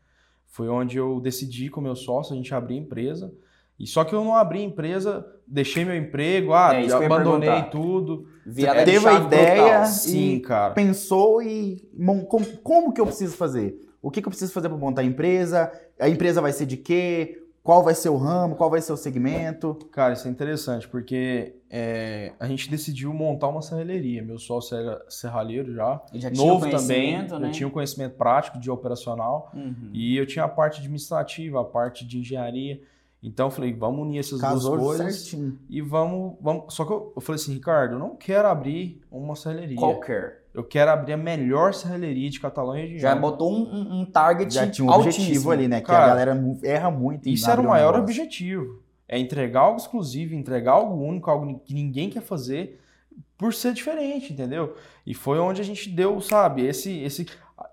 [0.45, 3.33] Foi onde eu decidi com meu sócio, a gente abrir a empresa.
[3.79, 8.27] E só que eu não abri a empresa, deixei meu emprego, ah, É, abandonei tudo.
[8.45, 9.85] Virada de Teve a ideia.
[9.85, 10.73] Sim, cara.
[10.73, 13.79] Pensou e mon- com- como, que eu preciso fazer?
[14.01, 15.71] O que, que eu preciso fazer para montar a empresa?
[15.99, 17.43] A empresa vai ser de quê?
[17.63, 18.55] Qual vai ser o ramo?
[18.55, 19.75] Qual vai ser o segmento?
[19.91, 24.21] Cara, isso é interessante, porque é, a gente decidiu montar uma serralheria.
[24.21, 26.79] Meu sócio era serralheiro já, já tinha novo o também.
[27.13, 27.47] conhecimento, né?
[27.47, 29.49] Eu tinha um conhecimento prático de operacional.
[29.53, 29.89] Uhum.
[29.93, 32.81] E eu tinha a parte administrativa, a parte de engenharia.
[33.23, 35.57] Então eu falei, vamos unir essas Casou duas coisas certinho.
[35.69, 36.73] e vamos, vamos.
[36.73, 39.77] Só que eu, eu falei assim, Ricardo, eu não quero abrir uma serralheria.
[39.77, 40.41] Qualquer.
[40.53, 42.99] Eu quero abrir a melhor serralheria de Catalão e região.
[42.99, 45.23] Já botou um, um- target Já tinha um altíssimo.
[45.23, 45.79] objetivo ali, né?
[45.79, 48.03] Que Cara, a galera erra muito Isso era o um maior negócio.
[48.03, 48.81] objetivo.
[49.11, 52.79] É entregar algo exclusivo, entregar algo único, algo que ninguém quer fazer
[53.37, 54.75] por ser diferente, entendeu?
[55.05, 57.27] E foi onde a gente deu, sabe, esse esse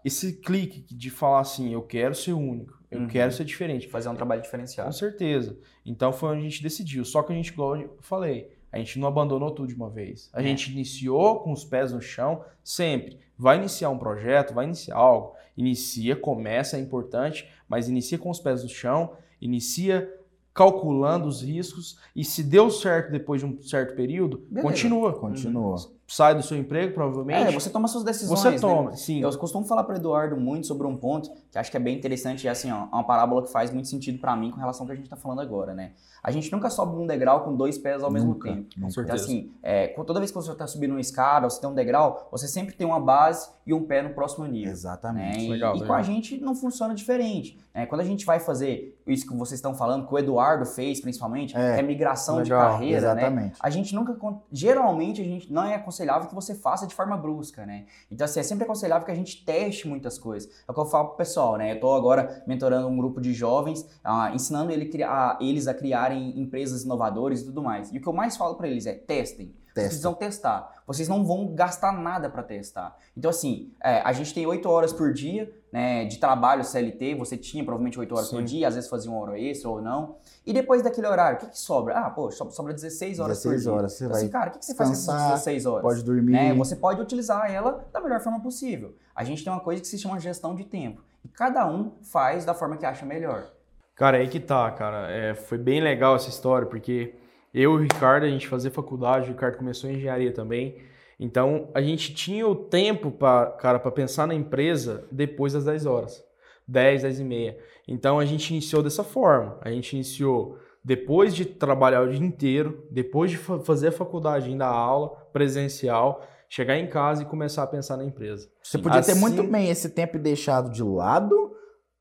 [0.05, 3.07] esse clique de falar assim, eu quero ser único, eu Uhum.
[3.09, 3.89] quero ser diferente.
[3.89, 4.89] Fazer um trabalho diferenciado.
[4.91, 5.57] Com certeza.
[5.87, 7.05] Então foi onde a gente decidiu.
[7.07, 10.29] Só que a gente, igual eu falei, a gente não abandonou tudo de uma vez.
[10.35, 10.45] A É.
[10.45, 13.19] gente iniciou com os pés no chão, sempre.
[13.37, 15.35] Vai iniciar um projeto, vai iniciar algo.
[15.57, 20.13] Inicia, começa, é importante, mas inicia com os pés no chão, inicia
[20.59, 24.69] calculando os riscos e se deu certo depois de um certo período, Beleza.
[24.69, 25.13] continua.
[25.13, 25.77] Continua.
[26.05, 27.47] Sai do seu emprego, provavelmente.
[27.47, 28.41] É, você toma suas decisões.
[28.41, 28.59] Você né?
[28.59, 29.21] toma, sim.
[29.21, 32.45] Eu costumo falar para Eduardo muito sobre um ponto que acho que é bem interessante,
[32.45, 34.87] e assim, ó, é uma parábola que faz muito sentido para mim com relação ao
[34.87, 35.93] que a gente tá falando agora, né?
[36.23, 38.63] A gente nunca sobe um degrau com dois pés ao mesmo Nunca, tempo.
[38.75, 38.91] Com nunca.
[38.91, 39.25] Então, certeza.
[39.25, 42.29] assim, é, com- toda vez que você está subindo uma escada, você tem um degrau,
[42.31, 44.67] você sempre tem uma base e um pé no próximo nível.
[44.67, 44.73] né?
[44.73, 45.45] Exatamente.
[45.45, 45.97] E, Legal, e com legal.
[45.97, 47.57] a gente não funciona diferente.
[47.73, 47.87] né?
[47.87, 51.57] Quando a gente vai fazer isso que vocês estão falando, que o Eduardo fez principalmente,
[51.57, 53.21] É, que é migração de legal, carreira, né?
[53.23, 53.57] Exatamente.
[53.61, 54.17] A gente nunca.
[54.51, 57.87] Geralmente, a gente não é aconselhável que você faça de forma brusca, né?
[58.11, 60.51] Então, assim, é sempre aconselhável que a gente teste muitas coisas.
[60.67, 61.73] É o que eu falo pro pessoal, né?
[61.73, 65.75] Eu tô agora mentorando um grupo de jovens, ah, ensinando ele cri- a- eles a
[65.75, 67.93] criarem empresas inovadoras e tudo mais.
[67.93, 69.55] E o que eu mais falo para eles é testem.
[69.75, 70.83] Vocês precisam testar.
[70.89, 72.97] Vocês não vão gastar nada para testar.
[73.17, 77.15] Então, assim, é, a gente tem oito horas por dia né, de trabalho CLT.
[77.15, 78.45] Você tinha provavelmente oito horas por Sim.
[78.45, 80.17] dia, às vezes fazia uma hora extra ou não.
[80.45, 81.95] E depois daquele horário, o que, que sobra?
[81.97, 83.73] Ah, pô, so- sobra 16 horas 16 por dia.
[83.79, 85.67] horas, você Então, vai assim, cara, o que, que você faz com essas descansar, 16
[85.67, 85.83] horas?
[85.83, 86.33] Pode dormir.
[86.33, 86.55] né?
[86.55, 88.97] Você pode utilizar ela da melhor forma possível.
[89.15, 91.03] A gente tem uma coisa que se chama gestão de tempo.
[91.37, 93.51] Cada um faz da forma que acha melhor.
[93.95, 95.11] Cara, aí que tá, cara.
[95.11, 97.15] É, foi bem legal essa história, porque
[97.53, 100.83] eu e o Ricardo, a gente fazia faculdade, o Ricardo começou engenharia também.
[101.19, 105.85] Então, a gente tinha o tempo, pra, cara, para pensar na empresa depois das 10
[105.85, 106.25] horas.
[106.67, 107.59] 10, 10 e meia.
[107.89, 109.59] Então, a gente iniciou dessa forma.
[109.63, 114.49] A gente iniciou depois de trabalhar o dia inteiro, depois de fa- fazer a faculdade,
[114.49, 118.49] ainda a aula presencial, chegar em casa e começar a pensar na empresa.
[118.63, 121.53] Você podia ter Assim- muito bem esse tempo deixado de lado.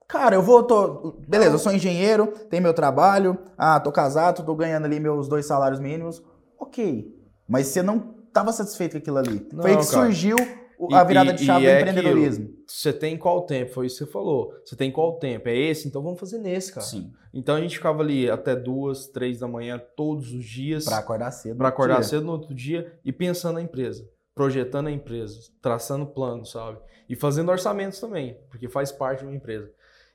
[0.07, 4.55] Cara, eu vou, tô, beleza, eu sou engenheiro, tenho meu trabalho, ah, tô casado, tô
[4.55, 6.23] ganhando ali meus dois salários mínimos.
[6.57, 7.13] Ok.
[7.47, 9.45] Mas você não estava satisfeito com aquilo ali.
[9.51, 10.05] Não, Foi aí que cara.
[10.05, 10.35] surgiu
[10.93, 12.49] a virada e- de chave do é empreendedorismo.
[12.65, 13.73] Você tem qual tempo?
[13.73, 14.53] Foi isso que você falou.
[14.65, 15.49] Você tem qual tempo?
[15.49, 15.87] É esse?
[15.89, 16.85] Então vamos fazer nesse, cara.
[16.85, 17.11] Sim.
[17.33, 21.31] Então a gente ficava ali até duas, três da manhã todos os dias Pra acordar
[21.31, 21.57] cedo.
[21.57, 22.03] para acordar Dia.
[22.03, 24.07] cedo no outro dia e pensando na empresa,
[24.37, 26.79] projetando a empresa, traçando planos, sabe?
[27.09, 29.69] E fazendo orçamentos também, porque faz parte de uma empresa.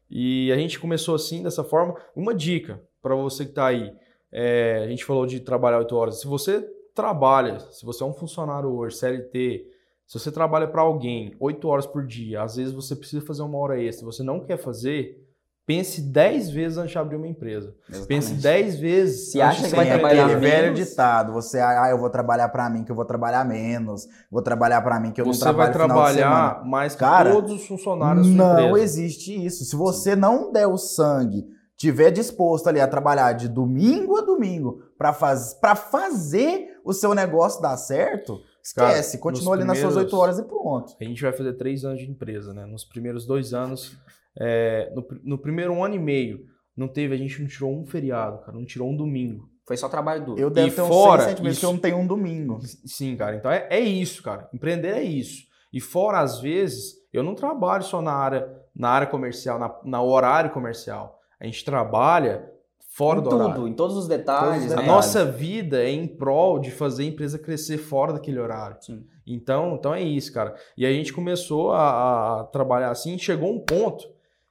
[0.09, 1.97] E a gente começou assim, dessa forma.
[2.15, 3.93] Uma dica para você que está aí:
[4.31, 6.21] é, a gente falou de trabalhar oito horas.
[6.21, 6.63] Se você
[6.95, 9.67] trabalha, se você é um funcionário hoje, CLT,
[10.07, 13.57] se você trabalha para alguém 8 horas por dia, às vezes você precisa fazer uma
[13.57, 15.22] hora extra, você não quer fazer,
[15.67, 17.75] pense 10 vezes antes de abrir uma empresa.
[17.89, 18.09] Exatamente.
[18.09, 19.31] Pense 10 vezes.
[19.33, 20.57] Se acha de que vai você trabalhar aquele empreender.
[20.63, 20.89] velho menos.
[20.91, 24.81] ditado, você, ah, eu vou trabalhar pra mim, que eu vou trabalhar menos, vou trabalhar
[24.83, 26.37] pra mim, que eu Você não vai trabalho final de semana.
[26.41, 28.79] trabalhar mais que Cara, todos os funcionários Não empresa.
[28.85, 29.65] existe isso.
[29.65, 31.45] Se você não der o sangue,
[31.77, 37.15] tiver disposto ali a trabalhar de domingo a domingo pra faz, pra fazer o seu
[37.15, 39.19] negócio dar certo, esquece.
[39.19, 40.95] Cara, continua ali nas suas oito horas e pronto.
[41.01, 42.65] A gente vai fazer três anos de empresa, né?
[42.67, 43.97] Nos primeiros dois anos,
[44.41, 46.41] é, no, no primeiro um ano e meio,
[46.77, 49.49] não teve, a gente não tirou um feriado, cara, não tirou um domingo.
[49.67, 50.41] Foi só trabalho duro.
[50.41, 52.07] Eu devo E ter uns fora seis, sete meses que eu isso- não tenho um
[52.07, 52.59] domingo.
[52.85, 53.37] Sim, cara.
[53.37, 54.49] Então é, é isso, cara.
[54.53, 55.45] Empreender é isso.
[55.73, 60.03] E fora, às vezes, eu não trabalho só na área, na área comercial, na, na
[60.03, 61.19] horário comercial.
[61.41, 62.51] A gente trabalha
[62.93, 63.69] fora em do tudo, horário.
[63.69, 64.67] em todos os detalhes.
[64.67, 64.87] Todos os A né?
[64.87, 68.77] nossa vida é em prol de fazer a empresa crescer fora daquele horário.
[68.81, 69.07] Sim.
[69.27, 70.55] Então, então é isso, cara.
[70.77, 74.07] E a gente começou a, a trabalhar assim, chegou um ponto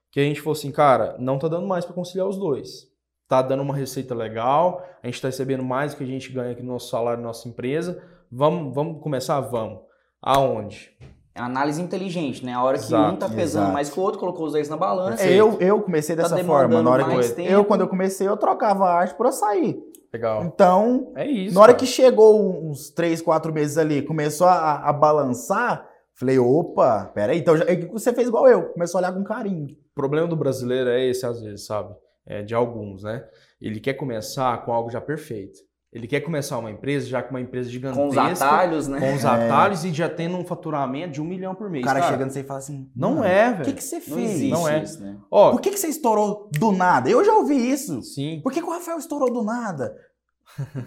[0.09, 2.89] que a gente falou assim, cara, não tá dando mais para conciliar os dois.
[3.27, 6.51] Tá dando uma receita legal, a gente tá recebendo mais do que a gente ganha
[6.51, 8.03] aqui no nosso salário, na nossa empresa.
[8.29, 9.39] Vamos, vamos começar?
[9.39, 9.79] Vamos.
[10.21, 10.97] Aonde?
[11.33, 12.53] É análise inteligente, né?
[12.53, 13.73] A hora que Exato, um tá pesando exato.
[13.73, 15.17] mais que o outro, colocou os dois na balança.
[15.17, 15.37] Perfeito.
[15.37, 16.83] Eu, eu comecei Tá dessa demandando forma.
[16.83, 17.49] Na hora que mais eu, tempo.
[17.51, 19.79] eu, quando eu comecei, eu trocava a arte por açaí.
[20.13, 20.43] Legal.
[20.43, 21.55] Então, É isso.
[21.55, 21.79] na hora cara.
[21.79, 27.39] que chegou uns três, quatro meses ali, começou a, a balançar, falei, opa, peraí.
[27.39, 27.63] Então, já-
[27.93, 29.67] você fez igual eu, começou a olhar com carinho.
[29.67, 31.95] O problema do brasileiro é esse, às vezes, sabe?
[32.27, 33.23] É, de alguns, né?
[33.61, 35.59] Ele quer começar com algo já perfeito.
[35.93, 38.01] Ele quer começar uma empresa já com uma empresa gigantesca.
[38.01, 38.97] Com os atalhos, né?
[38.99, 41.83] com os atalhos e já tendo um faturamento de um milhão por mês.
[41.83, 42.11] O cara, cara.
[42.13, 43.75] chegando e fala assim, Não "Mano, é, O que, velho.
[43.75, 44.31] que você Não fez?
[44.31, 44.83] existe Não é.
[44.83, 45.17] isso, né?
[45.29, 47.09] Ó, Por que, que você estourou do nada?
[47.09, 48.01] Eu já ouvi isso.
[48.03, 48.39] sim.
[48.41, 49.93] Por que, que o Rafael estourou do nada?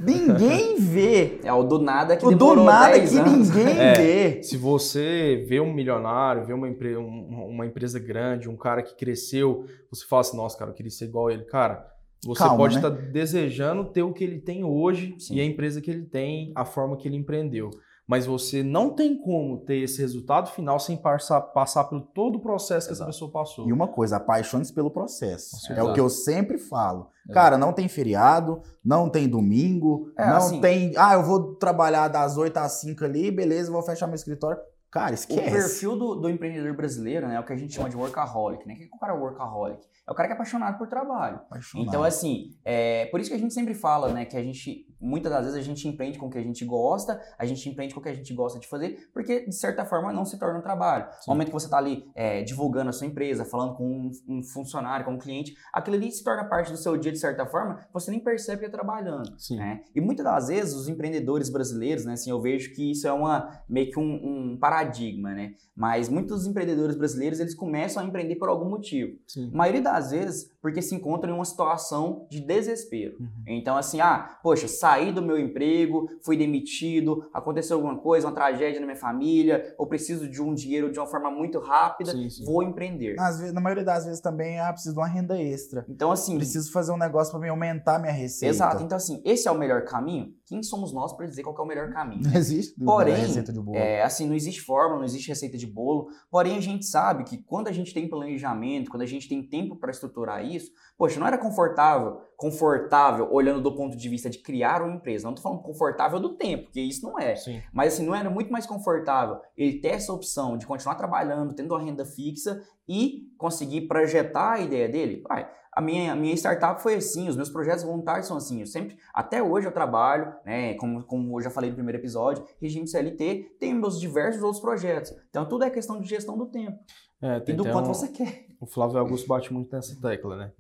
[0.01, 1.41] Ninguém vê.
[1.45, 3.49] É o do nada que O do nada 10 que anos.
[3.51, 3.93] ninguém É.
[3.95, 4.43] vê.
[4.43, 8.95] Se você vê um milionário, vê uma, empre- um- uma empresa grande, um cara que
[8.97, 11.45] cresceu, você fala assim, nossa, cara, eu queria ser igual ele.
[11.45, 11.87] Cara,
[12.27, 12.81] você Calma, pode né?
[12.81, 15.35] estar desejando ter o que ele tem hoje Sim.
[15.37, 17.71] e a empresa que ele tem, a forma que ele empreendeu.
[18.07, 22.41] Mas você não tem como ter esse resultado final sem passar, passar por todo o
[22.41, 23.11] processo que essa Exato.
[23.13, 23.67] pessoa passou.
[23.67, 25.57] E uma coisa, apaixone-se pelo processo.
[25.69, 27.09] Com É o que eu sempre falo.
[27.33, 30.93] Cara, não tem feriado, não tem domingo, É, não assim- tem.
[30.99, 34.61] Ah, eu vou trabalhar das 8 às 5 ali, beleza, vou fechar meu escritório.
[34.95, 35.51] Cara, O esquece.
[35.51, 38.75] perfil do, do empreendedor brasileiro, né, é o que a gente chama de workaholic, né?
[38.75, 39.83] O que que o cara é workaholic?
[40.07, 41.39] É o cara que é apaixonado por trabalho.
[41.39, 41.89] Apaixonado.
[41.89, 45.31] Então, assim, é por isso que a gente sempre fala, né, que a gente, muitas
[45.31, 48.01] das vezes, a gente empreende com o que a gente gosta, a gente empreende com
[48.01, 50.63] o que a gente gosta de fazer, porque, de certa forma, não se torna um
[50.63, 51.07] trabalho.
[51.27, 54.43] No momento que você está ali é, divulgando a sua empresa, falando com um, um
[54.43, 57.81] funcionário, com um cliente, aquilo ali se torna parte do seu dia, de certa forma,
[57.93, 59.35] você nem percebe que é trabalhando.
[59.39, 59.57] Sim.
[59.57, 59.83] né?
[59.95, 63.63] E muitas das vezes os empreendedores brasileiros, né, assim, eu vejo que isso é uma
[63.69, 65.55] meio que um, um paradigma, né?
[65.77, 69.19] Mas muitos empreendedores brasileiros eles começam a empreender por algum motivo.
[69.27, 69.51] Sim.
[69.53, 73.19] A maioria das vezes porque se encontram em uma situação de desespero.
[73.21, 73.29] Uhum.
[73.49, 78.81] Então, assim, ah, poxa, saí do meu emprego, fui demitido, aconteceu alguma coisa, uma tragédia
[78.81, 82.47] na minha família, ou preciso de um dinheiro de uma forma muito rápida, Sim, sim.
[82.47, 83.15] vou empreender.
[83.15, 85.85] Vezes, na maioria das vezes também, ah, preciso de uma renda extra.
[85.87, 88.55] Então, assim, Preciso fazer um negócio pra me aumentar minha receita.
[88.55, 88.83] exato.
[88.83, 90.33] Então, assim, esse é o melhor caminho?
[90.47, 92.23] Quem somos nós para dizer qual é o melhor caminho?
[92.23, 93.77] Não existe Porém, receita de bolo.
[93.77, 96.09] É, assim, não existe fórmula, não existe receita de bolo.
[96.31, 99.77] Porém, a gente sabe que quando a gente tem planejamento, quando a gente tem tempo
[99.77, 100.54] para estruturar isso,
[100.97, 105.27] poxa, não era confortável, confortável olhando do ponto de vista de criar uma empresa.
[105.27, 107.37] Não tô falando confortável do tempo, porque isso não é.
[107.37, 107.63] Sim.
[107.73, 111.75] Mas assim, não era muito mais confortável ele ter essa opção de continuar trabalhando, tendo
[111.75, 115.23] uma renda fixa e conseguir projetar a ideia dele?
[115.27, 115.49] Vai.
[115.73, 118.61] A minha, a minha startup foi assim, os meus projetos voluntários são assim.
[118.61, 120.75] Eu sempre, até hoje eu trabalho, né?
[120.75, 125.13] Como, como eu já falei no primeiro episódio, regime CLT, tem meus diversos outros projetos.
[125.29, 126.79] Então tudo é questão de gestão do tempo
[127.27, 128.45] É, e tem, do tem quanto um- você quer.
[128.61, 130.53] O Flávio Augusto bate muito nessa tecla, né?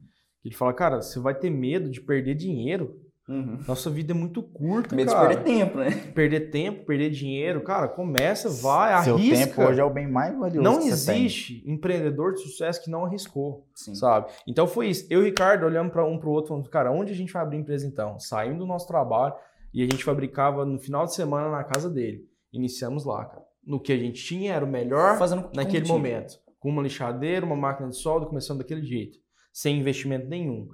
[0.44, 3.00] Ele fala, cara, você vai ter medo de perder dinheiro.
[3.26, 3.58] Uhum.
[3.66, 5.28] Nossa vida é muito curta, Medo de cara.
[5.28, 5.90] perder tempo, né?
[6.14, 9.46] Perder tempo, perder dinheiro, cara, começa, vai, Seu arrisca.
[9.46, 11.24] tempo hoje é o bem mais valioso Não que você tem.
[11.24, 13.94] existe empreendedor de sucesso que não arriscou, Sim.
[13.94, 14.30] sabe?
[14.46, 15.06] Então foi isso.
[15.08, 17.32] Eu e o Ricardo olhando para um para o outro, falando, cara, onde a gente
[17.32, 18.18] vai abrir empresa então?
[18.20, 19.34] Saindo do nosso trabalho
[19.72, 22.28] e a gente fabricava no final de semana na casa dele.
[22.52, 23.42] Iniciamos lá, cara.
[23.66, 25.88] No que a gente tinha era o melhor Fazendo naquele contigo.
[25.88, 26.43] momento.
[26.64, 29.18] Com uma lixadeira, uma máquina de solda, começando daquele jeito.
[29.52, 30.66] Sem investimento nenhum.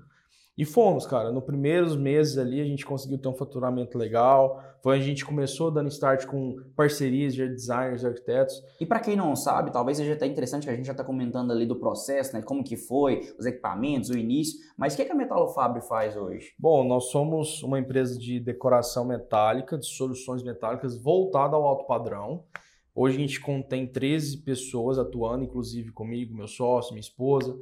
[0.57, 1.33] E fomos, cara.
[1.33, 4.63] Nos primeiros meses ali a gente conseguiu ter um faturamento legal.
[4.85, 8.55] Foi a gente começou dando start com parcerias de designers, arquitetos.
[8.81, 11.51] E para quem não sabe, talvez seja até interessante que a gente já está comentando
[11.51, 12.41] ali do processo, né?
[12.41, 14.61] Como que foi, os equipamentos, o início.
[14.79, 16.53] Mas o que, que a faz hoje?
[16.57, 22.45] Bom, nós somos uma empresa de decoração metálica, de soluções metálicas voltada ao alto padrão.
[23.03, 27.59] Hoje a gente contém 13 pessoas atuando, inclusive comigo, meu sócio, minha esposa.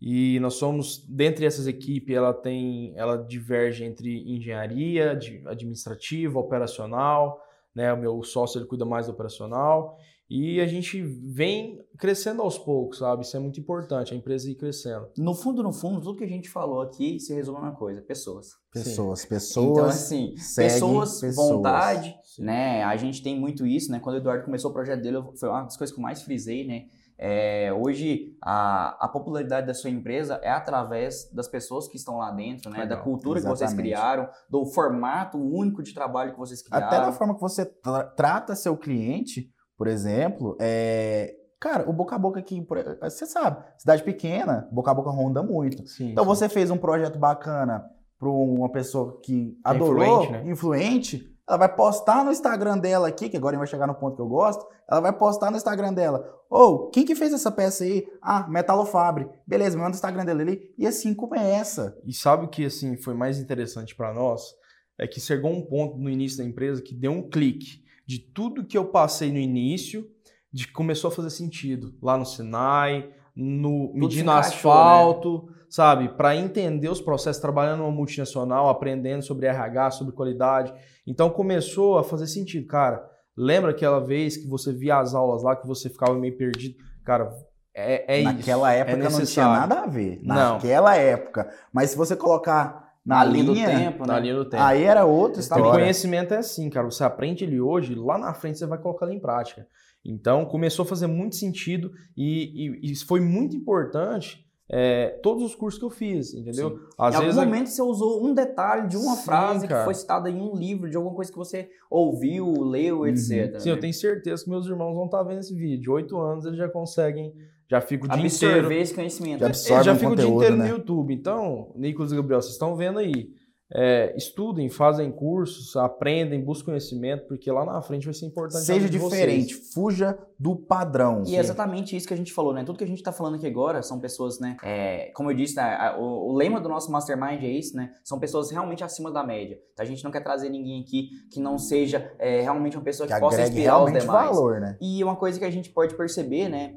[0.00, 5.12] E nós somos, dentre essas equipes, ela tem, ela diverge entre engenharia,
[5.44, 7.38] administrativa, operacional,
[7.74, 7.92] né?
[7.92, 9.98] O meu sócio ele cuida mais do operacional
[10.30, 13.22] e a gente vem crescendo aos poucos, sabe?
[13.22, 15.08] Isso é muito importante, a empresa ir crescendo.
[15.16, 18.02] No fundo, no fundo, tudo que a gente falou aqui se resume a uma coisa:
[18.02, 18.48] pessoas.
[18.70, 19.28] Pessoas, Sim.
[19.28, 19.70] pessoas.
[19.70, 22.44] Então, assim, pessoas, pessoas, vontade, Sim.
[22.44, 22.84] né?
[22.84, 24.00] A gente tem muito isso, né?
[24.00, 26.66] Quando o Eduardo começou o projeto dele, foi uma das coisas que eu mais frisei,
[26.66, 26.84] né?
[27.20, 32.30] É, hoje, a, a popularidade da sua empresa é através das pessoas que estão lá
[32.30, 32.80] dentro, né?
[32.82, 33.60] Legal, da cultura exatamente.
[33.60, 36.86] que vocês criaram, do formato único de trabalho que vocês criaram.
[36.86, 42.14] Até da forma que você tra trata seu cliente, por exemplo, é, Cara, o boca
[42.14, 42.64] a boca aqui,
[43.02, 45.84] você sabe, cidade pequena, boca a boca ronda muito.
[45.88, 46.28] Sim, então sim.
[46.28, 47.84] você fez um projeto bacana
[48.16, 50.50] para uma pessoa que é adorou, influente, né?
[50.52, 54.22] influente, ela vai postar no Instagram dela aqui, que agora vai chegar no ponto que
[54.22, 56.24] eu gosto, ela vai postar no Instagram dela.
[56.48, 58.06] Ou, oh, quem que fez essa peça aí?
[58.22, 59.28] Ah, Metalofabre.
[59.46, 60.74] Beleza, manda o Instagram dele ali.
[60.78, 61.98] E assim começa.
[62.06, 64.54] E sabe o que assim foi mais interessante para nós?
[64.98, 68.64] É que chegou um ponto no início da empresa que deu um clique de tudo
[68.64, 70.08] que eu passei no início,
[70.50, 71.94] de que começou a fazer sentido.
[72.02, 75.54] Lá no Sinai, no medindo asfalto, né?
[75.68, 76.08] sabe?
[76.08, 80.72] Para entender os processos, trabalhando numa multinacional, aprendendo sobre RH, sobre qualidade.
[81.06, 83.06] Então começou a fazer sentido, cara.
[83.36, 86.76] Lembra aquela vez que você via as aulas lá, que você ficava meio perdido?
[87.04, 87.30] Cara,
[87.74, 88.80] é, é Naquela isso.
[88.80, 90.18] época é não tinha nada a ver.
[90.22, 90.98] Naquela não.
[90.98, 91.50] época.
[91.70, 94.12] Mas se você colocar na, na linha, do tempo, né?
[94.12, 94.62] na linha do tempo.
[94.62, 95.64] Aí era outra história.
[95.64, 96.84] O conhecimento é assim, cara.
[96.90, 99.66] Você aprende ele hoje, lá na frente você vai colocar ele em prática.
[100.04, 105.54] Então começou a fazer muito sentido e, e, e foi muito importante é, todos os
[105.54, 106.78] cursos que eu fiz, entendeu?
[106.98, 109.80] Às em vezes, algum momento você usou um detalhe de uma Sim, frase cara.
[109.80, 113.54] que foi citada em um livro, de alguma coisa que você ouviu, leu, etc.
[113.54, 113.60] Uhum.
[113.60, 113.74] Sim, né?
[113.74, 115.94] eu tenho certeza que meus irmãos vão estar vendo esse vídeo.
[115.94, 117.34] Oito anos eles já conseguem,
[117.68, 118.72] já fico o dia inteiro...
[118.72, 119.40] esse conhecimento.
[119.52, 120.64] Já, já fico o dia inteiro né?
[120.64, 121.12] no YouTube.
[121.12, 123.30] Então, Nicolas e Gabriel, vocês estão vendo aí.
[123.70, 128.64] É, estudem, fazem cursos, aprendem, busquem conhecimento, porque lá na frente vai ser importante.
[128.64, 129.74] Seja diferente, vocês.
[129.74, 131.22] fuja do padrão.
[131.26, 132.64] E é exatamente isso que a gente falou, né?
[132.64, 134.56] Tudo que a gente está falando aqui agora são pessoas, né?
[134.62, 135.94] É, como eu disse, né?
[135.98, 137.92] o, o, lema do nosso mastermind é isso, né?
[138.02, 139.58] São pessoas realmente acima da média.
[139.74, 143.06] Então, a gente não quer trazer ninguém aqui que não seja é, realmente uma pessoa
[143.06, 144.30] que, que possa inspirar os demais.
[144.30, 144.78] Valor, né?
[144.80, 146.76] E uma coisa que a gente pode perceber, né?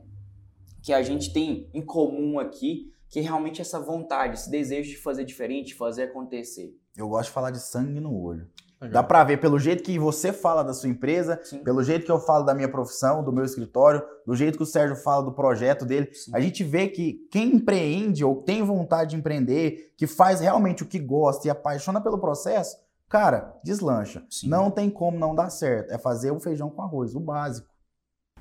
[0.82, 4.98] Que a gente tem em comum aqui, que é realmente essa vontade, esse desejo de
[4.98, 6.76] fazer diferente, fazer acontecer.
[6.96, 8.48] Eu gosto de falar de sangue no olho.
[8.82, 8.94] Legal.
[8.94, 11.60] Dá pra ver pelo jeito que você fala da sua empresa, Sim.
[11.60, 14.66] pelo jeito que eu falo da minha profissão, do meu escritório, do jeito que o
[14.66, 16.12] Sérgio fala do projeto dele.
[16.12, 16.32] Sim.
[16.34, 20.88] A gente vê que quem empreende ou tem vontade de empreender, que faz realmente o
[20.88, 22.76] que gosta e apaixona pelo processo,
[23.08, 24.26] cara, deslancha.
[24.28, 24.50] Sim.
[24.50, 25.92] Não tem como não dar certo.
[25.92, 27.68] É fazer o feijão com arroz, o básico.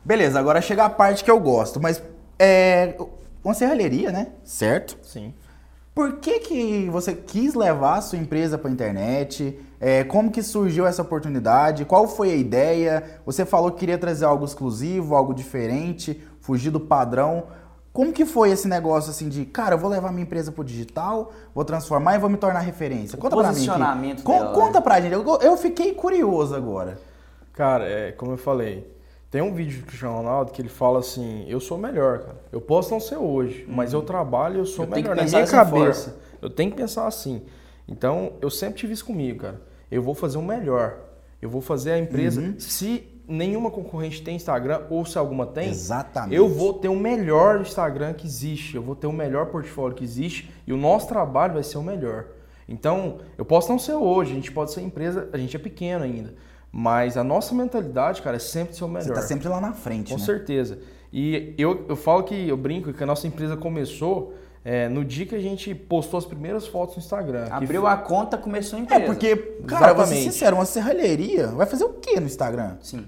[0.02, 2.02] Beleza, agora chega a parte que eu gosto, mas
[2.40, 2.96] é
[3.44, 4.28] uma serralheria, né?
[4.42, 4.96] Certo?
[5.02, 5.34] Sim.
[5.94, 9.60] Por que, que você quis levar a sua empresa para a internet?
[9.78, 11.84] É, como que surgiu essa oportunidade?
[11.84, 13.20] Qual foi a ideia?
[13.26, 17.44] Você falou que queria trazer algo exclusivo, algo diferente, fugir do padrão.
[17.92, 21.32] Como que foi esse negócio assim de, cara, eu vou levar minha empresa pro digital,
[21.54, 23.18] vou transformar e vou me tornar referência?
[23.18, 23.68] Conta pra mim.
[23.68, 24.22] Aqui.
[24.22, 24.80] Dela, Conta né?
[24.80, 25.12] pra gente.
[25.12, 26.98] Eu, eu fiquei curioso agora.
[27.52, 28.88] Cara, é, como eu falei,
[29.30, 32.40] tem um vídeo do Cristiano Ronaldo que ele fala assim: Eu sou melhor, cara.
[32.50, 33.74] Eu posso não ser hoje, uhum.
[33.74, 35.14] mas eu trabalho eu sou eu melhor.
[35.14, 36.24] Na minha cabeça, forma.
[36.42, 37.42] eu tenho que pensar assim.
[37.88, 39.60] Então, eu sempre tive isso comigo, cara.
[39.90, 40.98] Eu vou fazer o melhor.
[41.40, 42.40] Eu vou fazer a empresa.
[42.40, 42.58] Uhum.
[42.58, 46.34] Se nenhuma concorrente tem Instagram, ou se alguma tem, Exatamente.
[46.34, 48.74] eu vou ter o melhor Instagram que existe.
[48.74, 50.50] Eu vou ter o melhor portfólio que existe.
[50.66, 52.26] E o nosso trabalho vai ser o melhor.
[52.68, 56.04] Então, eu posso não ser hoje, a gente pode ser empresa, a gente é pequeno
[56.04, 56.34] ainda.
[56.72, 59.08] Mas a nossa mentalidade, cara, é sempre ser o melhor.
[59.08, 60.24] Você tá sempre lá na frente, Com né?
[60.24, 60.78] certeza.
[61.12, 65.26] E eu, eu falo que, eu brinco que a nossa empresa começou é, no dia
[65.26, 67.48] que a gente postou as primeiras fotos no Instagram.
[67.50, 67.90] Abriu foi...
[67.90, 69.02] a conta, começou a empresa.
[69.02, 69.96] É, porque, cara, Exatamente.
[69.96, 72.76] vou ser sincero, uma serralheria vai fazer o quê no Instagram?
[72.80, 73.06] Sim.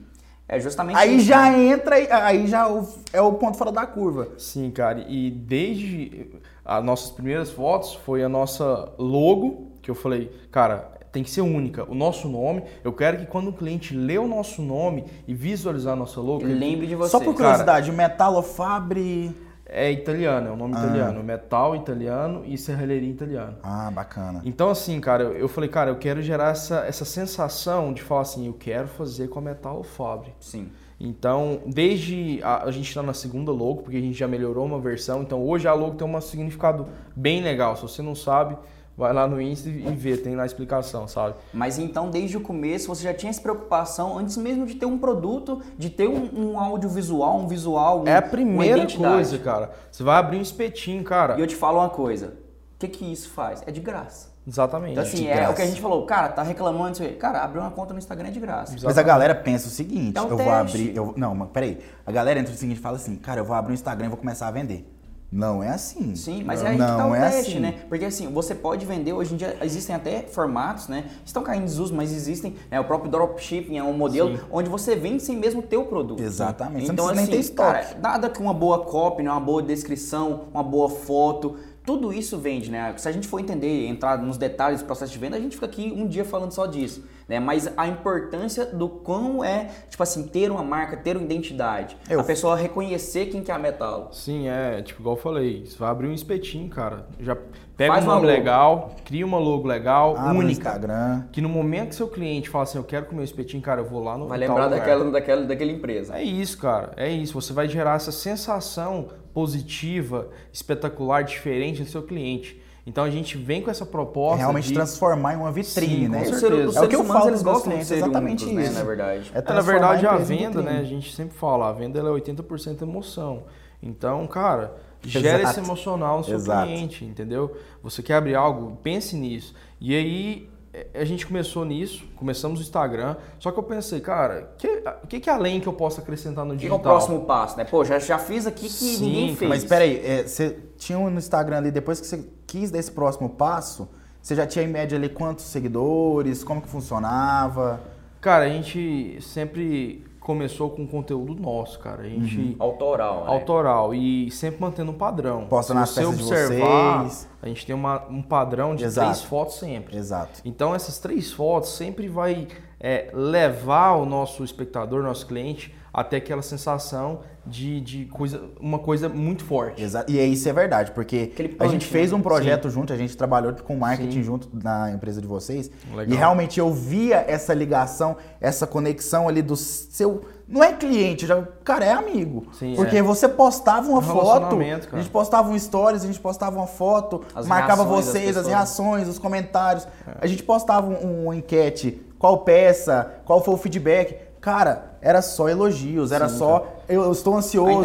[0.49, 1.65] É justamente Aí isso, já né?
[1.67, 1.97] entra,
[2.27, 2.69] aí já
[3.13, 4.29] é o ponto fora da curva.
[4.37, 5.01] Sim, cara.
[5.09, 6.31] E desde
[6.65, 11.43] as nossas primeiras fotos foi a nossa logo, que eu falei, cara, tem que ser
[11.43, 11.85] única.
[11.91, 15.93] O nosso nome, eu quero que quando o cliente lê o nosso nome e visualizar
[15.93, 17.11] a nossa logo, ele lembre de você.
[17.11, 20.85] Só por curiosidade, Cara, Metalofabre é italiano, é o nome Ah.
[20.85, 21.23] italiano.
[21.23, 23.57] Metal italiano e serralheria italiano.
[23.63, 24.43] Ah, bacana.
[24.45, 28.23] Então, assim, cara, eu, eu falei, cara, eu quero gerar essa, essa sensação de falar
[28.23, 30.33] assim, eu quero fazer com a Metal Fabre.
[30.41, 30.69] Sim.
[31.01, 34.79] Então, desde a, a gente está na segunda logo, porque a gente já melhorou uma
[34.79, 35.23] versão.
[35.23, 36.87] Então, hoje a logo tem um significado
[37.17, 37.75] bem legal.
[37.75, 38.57] Se você não sabe,
[38.97, 41.35] vai lá no Insta e vê, tem lá a explicação, sabe?
[41.53, 44.99] Mas então, desde o começo, você já tinha essa preocupação, antes mesmo de ter um
[44.99, 49.71] produto, de ter um, um audiovisual, um visual, um, É a primeira coisa, cara.
[49.91, 51.37] Você vai abrir um espetinho, cara.
[51.37, 52.35] E eu te falo uma coisa,
[52.75, 53.63] o que que isso faz?
[53.67, 54.33] É de graça.
[54.47, 54.93] Exatamente.
[54.93, 55.53] Então, assim, é graça.
[55.53, 57.15] o que a gente falou, cara, tá reclamando isso aí.
[57.15, 58.75] Cara, abrir uma conta no Instagram é de graça.
[58.83, 60.59] Mas a galera pensa o seguinte, É um eu vou teste.
[60.59, 60.97] abrir.
[60.97, 61.79] Eu, não, mas peraí.
[62.05, 64.09] A galera entra no seguinte e fala assim, cara, eu vou abrir um Instagram e
[64.09, 64.92] vou começar a vender.
[65.33, 66.15] Não é assim.
[66.15, 67.61] Sim, mas é não, aí que tá o é teste, assim.
[67.61, 67.75] né?
[67.89, 71.07] Porque assim, você pode vender, hoje em dia existem até formatos, né?
[71.25, 72.55] Estão caindo em desuso, mas existem.
[72.71, 72.79] né?
[72.79, 74.43] O próprio dropshipping é um modelo Sim.
[74.51, 76.23] onde você vende sem mesmo ter o produto.
[76.23, 76.83] Exatamente.
[76.87, 77.73] Você não Então, precisa nem assim, ter estoque.
[77.89, 79.31] cara, nada que uma boa copy, né?
[79.31, 81.57] uma boa descrição, uma boa foto.
[81.85, 82.95] Tudo isso vende, né?
[82.97, 85.67] Se a gente for entender, entrar nos detalhes do processo de venda, a gente fica
[85.67, 87.41] aqui um dia falando só disso, né?
[87.41, 91.97] Mas a importância do quão é, tipo assim, ter uma marca, ter uma identidade.
[92.09, 94.11] Eu- A pessoa reconhecer quem que é a Metal.
[94.13, 97.07] Sim, é, tipo, igual eu falei, você vai abrir um espetinho, cara.
[97.19, 97.37] Já
[97.77, 98.33] pega Faz um nome logo.
[98.39, 100.53] legal, cria uma logo legal, Abre no única.
[100.53, 101.25] Instagram.
[101.33, 103.85] Que no momento que seu cliente fala assim, eu quero comer um espetinho, cara, eu
[103.87, 104.79] vou lá no Vai lembrar lugar.
[104.79, 106.17] daquela, daquela, daquela empresa.
[106.17, 106.93] É isso, cara.
[106.97, 107.33] É isso.
[107.35, 112.61] Você vai gerar essa sensação positiva, espetacular, diferente no seu cliente.
[112.87, 114.39] Então a gente vem com essa proposta.
[114.39, 114.75] realmente de...
[114.75, 116.25] transformar em uma vitrine, Sim, né?
[116.25, 116.79] com Os certeza.
[116.81, 118.79] É o que eu falo eles gostam de clientes, ser exatamente únicos, né, isso.
[118.79, 119.33] na verdade.
[119.35, 120.79] É É, na verdade, a venda, né?
[120.81, 123.45] A gente sempre fala, a venda ela é 80% emoção.
[123.81, 125.51] Então, cara, gera Exato.
[125.51, 126.67] esse emocional no seu Exato.
[126.67, 127.57] cliente, entendeu?
[127.83, 129.55] Você quer abrir algo, pense nisso.
[129.81, 130.49] E aí,
[130.95, 135.21] a gente começou nisso, começamos o Instagram, só que eu pensei, cara, que- o que,
[135.21, 136.93] que além que eu posso acrescentar no O que é o digital?
[136.95, 137.65] próximo passo, né?
[137.65, 139.49] Pô, já, já fiz aqui que Sim, ninguém fez.
[139.51, 142.91] Mas peraí, é, você tinha um no Instagram ali, depois que você quis dar esse
[142.91, 143.87] próximo passo,
[144.23, 147.81] você já tinha em média ali quantos seguidores, como que funcionava?
[148.21, 152.03] Cara, a gente sempre começou com conteúdo nosso, cara.
[152.03, 152.57] A gente...
[152.59, 153.31] Autoral, né?
[153.33, 155.47] autoral e sempre mantendo um padrão.
[155.47, 157.29] Posta Se nas peças de observar, vocês.
[157.43, 159.09] a gente tem uma- um padrão de Exato.
[159.09, 159.97] três fotos sempre.
[159.97, 160.41] Exato.
[160.45, 162.47] Então essas três fotos sempre vai
[162.81, 169.09] é, levar o nosso espectador, nosso cliente, até aquela sensação de, de coisa, uma coisa
[169.09, 169.83] muito forte.
[169.83, 170.11] Exato.
[170.11, 172.17] E é isso é verdade, porque Aquele a punch, gente fez né?
[172.17, 174.23] um projeto junto, a gente trabalhou com marketing Sim.
[174.23, 175.71] junto na empresa de vocês.
[175.95, 176.15] Legal.
[176.15, 180.23] E realmente eu via essa ligação, essa conexão ali do seu.
[180.49, 182.47] Não é cliente, já, cara, é amigo.
[182.53, 183.03] Sim, porque é.
[183.03, 184.89] você postava uma Um foto, cara.
[184.93, 188.47] a gente postava um stories, a gente postava uma foto, As marcava vocês, as pessoas.
[188.47, 189.87] reações, os comentários.
[190.21, 194.32] A gente postava um, uma enquete, qual peça, qual foi o feedback.
[194.43, 197.85] Cara, era só elogios, era só eu estou ansioso,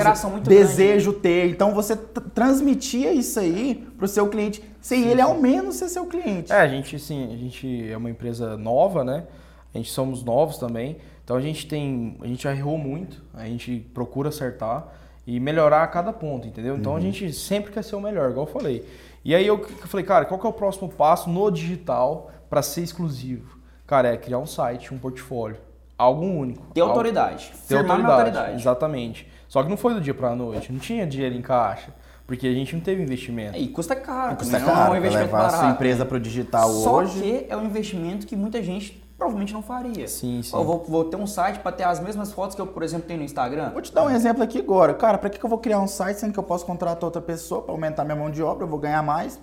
[0.50, 1.50] desejo ter.
[1.52, 6.06] Então você tr- transmitia isso aí pro seu cliente, sem ele ao menos ser seu
[6.08, 6.52] cliente.
[6.52, 9.26] É, a gente, sim, a gente é uma empresa nova, né?
[9.74, 10.98] A gente somos novos também.
[11.24, 14.88] Então a gente tem, a gente errou muito, a gente procura acertar
[15.28, 16.76] e melhorar a cada ponto, entendeu?
[16.76, 16.98] Então Uhum.
[16.98, 18.84] a gente sempre quer ser o melhor, igual eu falei.
[19.24, 22.64] E aí eu, eu falei, cara, qual que é o próximo passo no digital para
[22.64, 23.60] ser exclusivo?
[23.86, 25.58] Cara, é criar um site, um portfólio,
[25.98, 26.66] algo único.
[26.74, 27.52] Ter algo- autoridade.
[27.68, 28.56] ter autoridade, autoridade.
[28.62, 29.28] exatamente.
[29.48, 31.94] Só que não foi do dia para noite, não tinha dinheiro em caixa,
[32.26, 33.58] porque a gente não teve investimento.
[33.58, 34.36] E custa caro.
[34.36, 35.76] Custa também, não é caro um investimento levar a sua barato.
[35.76, 37.22] empresa pro digital Só hoje.
[37.22, 40.08] que é um investimento que muita gente provavelmente não faria.
[40.08, 40.56] Sim, sim.
[40.56, 43.08] Eu vou, vou ter um site para ter as mesmas fotos que eu, por exemplo,
[43.08, 43.72] tenho no Instagram.
[43.72, 44.94] Vou te dar um exemplo aqui agora.
[44.94, 47.22] Cara, pra que que eu vou criar um site sendo que eu posso contratar outra
[47.22, 49.40] pessoa pra aumentar minha mão de obra, eu vou ganhar mais?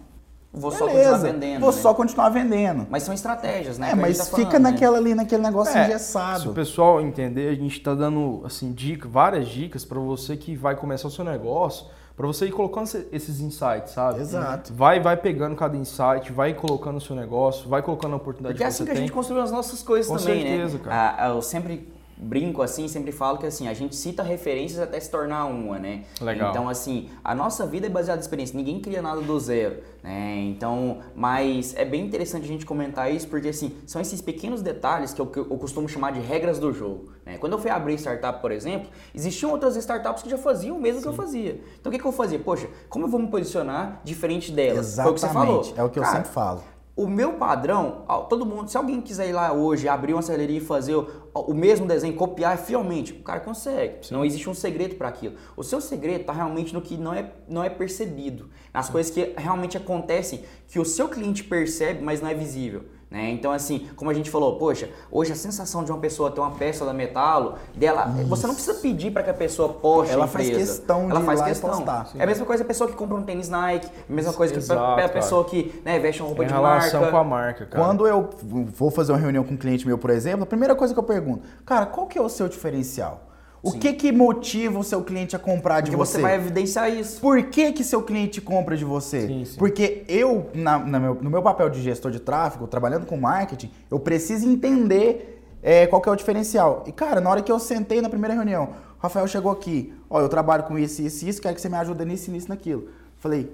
[0.54, 1.60] Vou só Beleza, continuar vendendo.
[1.60, 1.78] Vou né?
[1.78, 2.86] só continuar vendendo.
[2.88, 3.90] Mas são estratégias, né?
[3.90, 4.70] É, mas tá fica falando, né?
[4.70, 6.52] naquela ali, naquele negócio É, Se o engessado.
[6.52, 11.08] pessoal entender, a gente está dando assim dica, várias dicas para você que vai começar
[11.08, 11.86] o seu negócio,
[12.16, 14.20] para você ir colocando esse- esses insights, sabe?
[14.20, 14.72] Exato.
[14.72, 18.62] Vai, vai pegando cada insight, vai colocando o seu negócio, vai colocando a oportunidade Porque
[18.62, 20.84] é que assim você que a gente construiu as nossas coisas Com também, certeza, né?
[20.84, 21.14] cara.
[21.18, 25.10] Ah, eu sempre brinco assim, sempre falo que assim, a gente cita referências até se
[25.10, 26.04] tornar uma, né?
[26.20, 26.50] Legal.
[26.50, 30.36] Então, assim, a nossa vida é baseada em experiência, ninguém cria nada do zero, né?
[30.46, 35.12] Então, mas é bem interessante a gente comentar isso, porque assim, são esses pequenos detalhes
[35.12, 37.12] que eu, que eu costumo chamar de regras do jogo.
[37.24, 37.38] Né?
[37.38, 41.02] Quando eu fui abrir startup, por exemplo, existiam outras startups que já faziam o mesmo
[41.02, 41.60] que eu fazia.
[41.80, 42.38] Então, o que, que eu fazia?
[42.38, 44.96] Poxa, como eu vou me posicionar diferente delas?
[44.96, 45.60] Foi o que você falou.
[45.60, 45.80] Exatamente.
[45.80, 46.73] É o que eu Cara, sempre falo.
[46.96, 50.60] O meu padrão, todo mundo, se alguém quiser ir lá hoje, abrir uma serralheria e
[50.60, 54.12] fazer o, o mesmo desenho, copiar fielmente, o cara consegue.
[54.12, 55.34] Não existe um segredo para aquilo.
[55.56, 59.34] O seu segredo está realmente no que não é, não é percebido, nas coisas que
[59.36, 62.84] realmente acontecem, que o seu cliente percebe, mas não é visível.
[63.14, 63.30] Né?
[63.30, 66.50] Então, assim, como a gente falou, poxa, hoje a sensação de uma pessoa ter uma
[66.50, 68.26] peça da Metalo, dela, Isso.
[68.26, 71.26] você não precisa pedir para que a pessoa poste Ela a faz questão Ela de
[71.26, 71.70] faz questão.
[71.70, 72.08] postar.
[72.16, 74.96] É a mesma coisa a pessoa que compra um tênis Nike, a mesma coisa Exato,
[74.96, 77.12] que a pessoa que né, veste uma roupa em de relação marca.
[77.12, 77.84] com a marca, cara.
[77.84, 80.92] Quando eu vou fazer uma reunião com um cliente meu, por exemplo, a primeira coisa
[80.92, 83.20] que eu pergunto, cara, qual que é o seu diferencial?
[83.64, 83.78] O Sim.
[83.78, 86.18] que que motiva o seu cliente a comprar de Porque você?
[86.18, 87.18] você vai evidenciar isso.
[87.18, 89.26] Por que que seu cliente compra de você?
[89.26, 89.56] Sim, sim.
[89.56, 93.70] Porque eu, na, na meu, no meu papel de gestor de tráfego, trabalhando com marketing,
[93.90, 96.84] eu preciso entender é, qual que é o diferencial.
[96.86, 98.64] E, cara, na hora que eu sentei na primeira reunião,
[98.98, 101.76] o Rafael chegou aqui, ó, eu trabalho com isso, isso, isso, quero que você me
[101.78, 102.88] ajude nisso, nisso, naquilo.
[103.18, 103.50] Falei,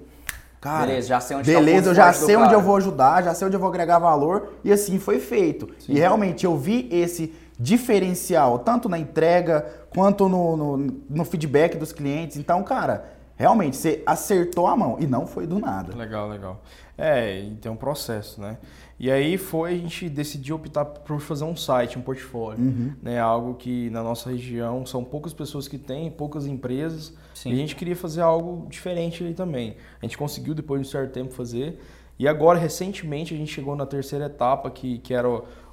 [0.59, 3.33] cara, beleza, já sei onde beleza, tá eu já sei onde eu vou ajudar, já
[3.33, 5.69] sei onde eu vou agregar valor, e assim foi feito.
[5.79, 5.93] Sim.
[5.93, 11.93] E realmente eu vi esse diferencial, tanto na entrega quanto no, no, no, feedback dos
[11.93, 12.37] clientes.
[12.37, 13.05] Então, cara,
[13.35, 15.95] realmente você acertou a mão e não foi do nada.
[15.95, 16.63] Legal, legal.
[16.97, 18.57] É, e tem um processo, né?
[18.99, 22.93] E aí foi, a gente decidiu optar por fazer um site, um portfólio, uhum.
[23.01, 23.19] né?
[23.19, 27.13] Algo que na nossa região são poucas pessoas que têm, poucas empresas.
[27.33, 27.51] Sim.
[27.51, 29.75] E a gente queria fazer algo diferente ali também.
[30.01, 31.79] A gente conseguiu depois de um certo tempo fazer.
[32.17, 35.27] E agora, recentemente, a gente chegou na terceira etapa, que, que era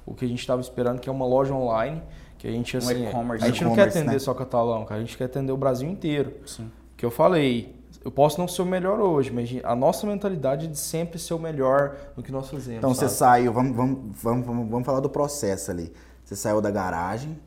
[0.09, 2.01] o, que a gente estava esperando, que é uma loja online,
[2.37, 4.19] que a gente assim, um a gente não quer atender né?
[4.19, 6.33] só catalão, cara, a gente quer atender o Brasil inteiro.
[6.45, 6.71] Sim.
[6.95, 10.69] Que eu falei, eu posso não ser o melhor hoje, mas a nossa mentalidade é
[10.69, 12.77] de sempre ser o melhor no que nós fazemos.
[12.77, 13.09] Então sabe?
[13.09, 15.93] você saiu, vamos, vamos, vamos, vamos falar do processo ali.
[16.23, 17.39] Você saiu da garagem,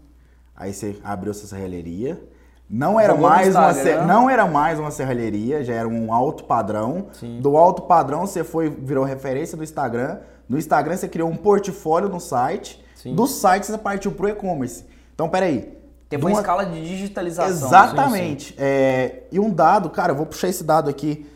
[0.55, 2.23] aí você abriu sua serralheria.
[2.69, 3.73] Não era, mais uma,
[4.07, 7.09] não era mais uma serralheria, já era um alto padrão.
[7.13, 7.39] Sim.
[7.41, 10.19] Do alto padrão você foi virou referência do Instagram.
[10.53, 12.79] No Instagram você criou um portfólio no site.
[12.95, 13.15] Sim.
[13.15, 14.85] Do site você partiu para o e-commerce.
[15.15, 15.79] Então, peraí.
[16.11, 17.69] Teve uma, uma escala de digitalização.
[17.69, 18.49] Exatamente.
[18.49, 18.57] Sim, sim.
[18.59, 21.27] É, e um dado, cara, eu vou puxar esse dado aqui.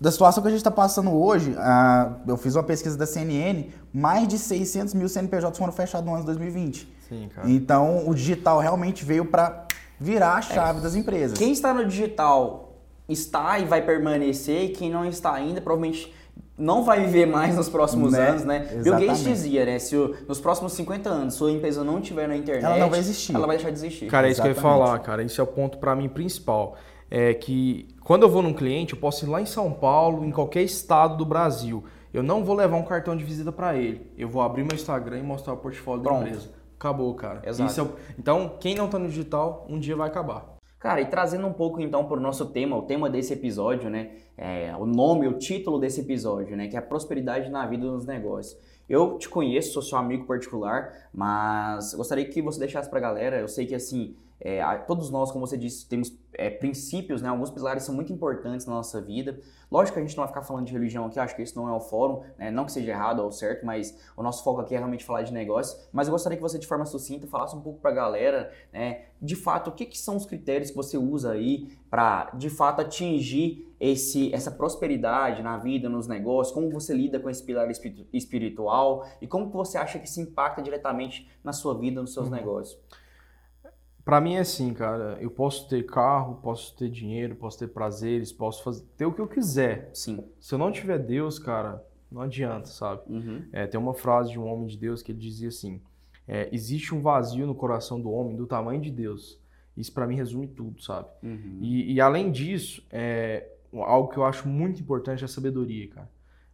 [0.00, 1.54] Da situação que a gente está passando hoje,
[2.26, 6.22] eu fiz uma pesquisa da CNN, mais de 600 mil CNPJs foram fechados no ano
[6.22, 6.92] de 2020.
[7.08, 7.48] Sim, cara.
[7.48, 9.68] Então, o digital realmente veio para
[10.00, 10.82] virar a chave é.
[10.82, 11.38] das empresas.
[11.38, 12.78] Quem está no digital
[13.08, 16.12] está e vai permanecer, e quem não está ainda, provavelmente
[16.62, 18.28] não vai viver mais nos próximos né?
[18.28, 18.56] anos, né?
[18.58, 18.84] Exatamente.
[18.84, 19.78] Bill Gates dizia, né?
[19.80, 23.00] Se o, nos próximos 50 anos sua empresa não tiver na internet, ela não vai
[23.00, 23.34] existir.
[23.34, 24.06] Ela vai deixar de existir.
[24.06, 25.24] Cara, é isso que eu ia falar, cara.
[25.24, 26.76] Esse é o ponto para mim principal.
[27.10, 30.30] É que quando eu vou num cliente, eu posso ir lá em São Paulo, em
[30.30, 31.84] qualquer estado do Brasil.
[32.14, 34.12] Eu não vou levar um cartão de visita para ele.
[34.16, 36.22] Eu vou abrir meu Instagram e mostrar o portfólio Pronto.
[36.22, 36.50] da empresa.
[36.78, 37.42] Acabou, cara.
[37.44, 37.80] Exato.
[37.80, 37.92] É o...
[38.18, 40.51] Então, quem não tá no digital, um dia vai acabar.
[40.82, 44.16] Cara, e trazendo um pouco então para o nosso tema, o tema desse episódio, né?
[44.36, 46.66] É, o nome, o título desse episódio, né?
[46.66, 48.60] Que é a prosperidade na vida dos negócios.
[48.88, 53.38] Eu te conheço, sou seu amigo particular, mas gostaria que você deixasse para a galera.
[53.38, 57.28] Eu sei que assim, é, todos nós, como você disse, temos é, princípios, né?
[57.28, 59.38] Alguns pilares são muito importantes na nossa vida.
[59.70, 61.68] Lógico que a gente não vai ficar falando de religião aqui, acho que isso não
[61.68, 62.50] é o fórum, né?
[62.50, 65.32] não que seja errado ou certo, mas o nosso foco aqui é realmente falar de
[65.32, 65.78] negócio.
[65.92, 69.04] Mas eu gostaria que você, de forma sucinta, falasse um pouco para a galera, né?
[69.20, 72.80] De fato, o que, que são os critérios que você usa aí para, de fato,
[72.80, 77.68] atingir esse, essa prosperidade na vida, nos negócios, como você lida com esse pilar
[78.12, 82.34] espiritual e como você acha que isso impacta diretamente na sua vida, nos seus uhum.
[82.34, 82.76] negócios.
[84.04, 85.16] Para mim é assim, cara.
[85.20, 89.20] Eu posso ter carro, posso ter dinheiro, posso ter prazeres, posso fazer, ter o que
[89.20, 89.90] eu quiser.
[89.94, 90.24] Sim.
[90.40, 93.02] Se eu não tiver Deus, cara, não adianta, sabe?
[93.08, 93.44] Uhum.
[93.52, 95.80] É, tem uma frase de um homem de Deus que ele dizia assim:
[96.26, 99.40] é, existe um vazio no coração do homem do tamanho de Deus.
[99.76, 101.08] Isso para mim resume tudo, sabe?
[101.22, 101.58] Uhum.
[101.62, 106.10] E, e, além disso, é, algo que eu acho muito importante é a sabedoria, cara.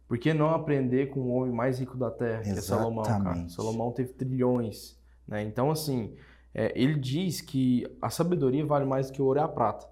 [0.07, 2.53] Por que não aprender com o homem mais rico da terra, Exatamente.
[2.53, 3.49] que é Salomão, cara?
[3.49, 4.97] Salomão teve trilhões,
[5.27, 5.43] né?
[5.43, 6.15] Então, assim,
[6.53, 9.87] é, ele diz que a sabedoria vale mais do que o ouro e a prata.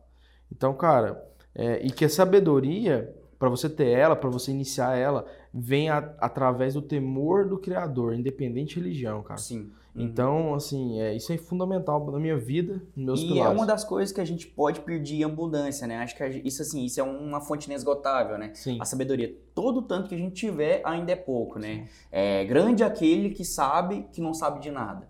[0.51, 5.25] Então, cara, é, e que a sabedoria, para você ter ela, para você iniciar ela,
[5.53, 9.39] vem a, através do temor do Criador, independente de religião, cara.
[9.39, 9.71] Sim.
[9.95, 10.03] Uhum.
[10.03, 13.51] Então, assim, é, isso é fundamental na minha vida, nos meus e pilares.
[13.51, 15.97] é uma das coisas que a gente pode pedir abundância, né?
[15.97, 18.51] Acho que isso, assim, isso é uma fonte inesgotável, né?
[18.53, 18.77] Sim.
[18.79, 19.35] A sabedoria.
[19.55, 21.87] Todo tanto que a gente tiver ainda é pouco, né?
[22.11, 25.07] É grande aquele que sabe que não sabe de nada.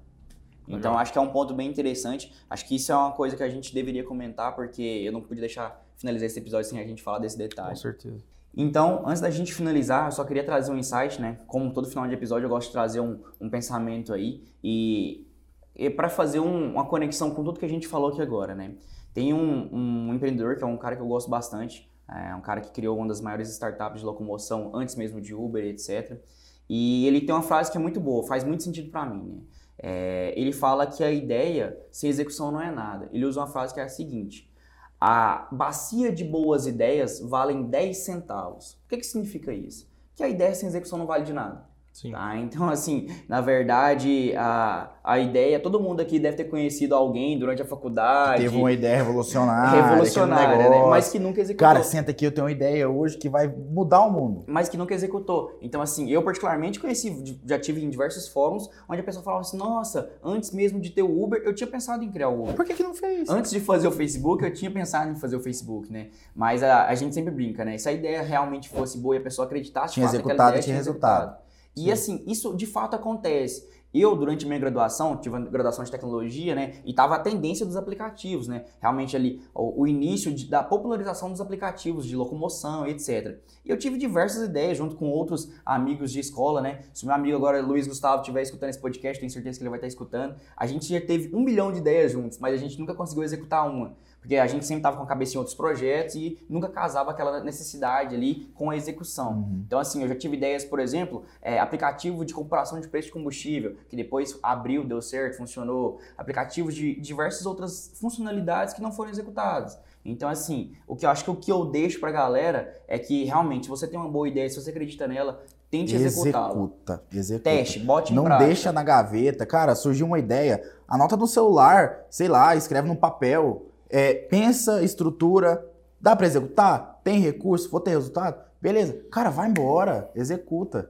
[0.68, 0.98] Então Legal.
[0.98, 2.34] acho que é um ponto bem interessante.
[2.50, 5.40] Acho que isso é uma coisa que a gente deveria comentar, porque eu não pude
[5.40, 7.70] deixar finalizar esse episódio sem a gente falar desse detalhe.
[7.70, 8.24] Com certeza.
[8.60, 11.40] Então, antes da gente finalizar, eu só queria trazer um insight, né?
[11.46, 15.28] Como todo final de episódio, eu gosto de trazer um, um pensamento aí e,
[15.76, 18.74] e para fazer um, uma conexão com tudo que a gente falou aqui agora, né?
[19.14, 22.62] Tem um, um, empreendedor que é um cara que eu gosto bastante, é um cara
[22.62, 26.20] que criou uma das maiores startups de locomoção antes mesmo de Uber, etc.
[26.68, 29.42] E ele tem uma frase que é muito boa, faz muito sentido para mim, né?
[29.80, 33.10] É, ele fala que a ideia sem execução não é nada.
[33.12, 34.52] Ele usa uma frase que é a seguinte:
[35.00, 38.74] a bacia de boas ideias valem 10 centavos.
[38.86, 39.90] O que, que significa isso?
[40.16, 41.67] Que a ideia sem execução não vale de nada.
[42.12, 42.38] Tá?
[42.38, 47.62] Então, assim, na verdade, a, a ideia, todo mundo aqui deve ter conhecido alguém durante
[47.62, 48.38] a faculdade.
[48.38, 49.82] Que teve uma ideia revolucionária.
[49.82, 50.84] Revolucionária, né?
[50.88, 51.68] Mas que nunca executou.
[51.68, 54.44] Cara, senta aqui, eu tenho uma ideia hoje que vai mudar o mundo.
[54.48, 55.58] Mas que nunca executou.
[55.62, 59.58] Então, assim, eu particularmente conheci, já tive em diversos fóruns, onde a pessoa falava assim,
[59.58, 62.54] nossa, antes mesmo de ter o Uber, eu tinha pensado em criar o Uber.
[62.56, 63.30] Por que, que não fez?
[63.30, 66.10] Antes de fazer o Facebook, eu tinha pensado em fazer o Facebook, né?
[66.36, 67.78] Mas a, a gente sempre brinca, né?
[67.78, 71.26] Se a ideia realmente fosse boa e a pessoa acreditasse, tinha executado, ideia, tinha resultado.
[71.26, 71.47] resultado.
[71.78, 73.68] E assim, isso de fato acontece.
[73.94, 76.76] Eu, durante minha graduação, tive uma graduação de tecnologia, né?
[76.86, 78.66] E tava a tendência dos aplicativos, né?
[78.82, 83.40] Realmente ali, o, o início de, da popularização dos aplicativos de locomoção etc.
[83.64, 86.82] E eu tive diversas ideias junto com outros amigos de escola, né?
[86.94, 89.78] Se meu amigo agora, Luiz Gustavo, estiver escutando esse podcast, tenho certeza que ele vai
[89.78, 90.36] estar escutando.
[90.56, 93.70] A gente já teve um milhão de ideias juntos, mas a gente nunca conseguiu executar
[93.70, 93.96] uma.
[94.28, 97.42] Porque a gente sempre estava com a cabeça em outros projetos e nunca casava aquela
[97.42, 99.32] necessidade ali com a execução.
[99.32, 99.64] Uhum.
[99.66, 103.14] Então, assim, eu já tive ideias, por exemplo, é, aplicativo de comparação de preço de
[103.14, 106.02] combustível, que depois abriu, deu certo, funcionou.
[106.18, 109.80] Aplicativos de diversas outras funcionalidades que não foram executadas.
[110.04, 113.24] Então, assim, o que eu acho que o que eu deixo pra galera é que
[113.24, 116.50] realmente, se você tem uma boa ideia, se você acredita nela, tente executá-la.
[116.50, 117.50] Executa, executa.
[117.50, 118.46] Teste, bote Não em prática.
[118.46, 119.46] deixa na gaveta.
[119.46, 125.66] Cara, surgiu uma ideia, anota no celular, sei lá, escreve no papel é, pensa, estrutura,
[126.00, 127.00] dá para executar?
[127.04, 127.70] Tem recurso?
[127.70, 128.44] Vou ter resultado?
[128.62, 128.94] Beleza.
[129.12, 130.90] Cara, vai embora, executa.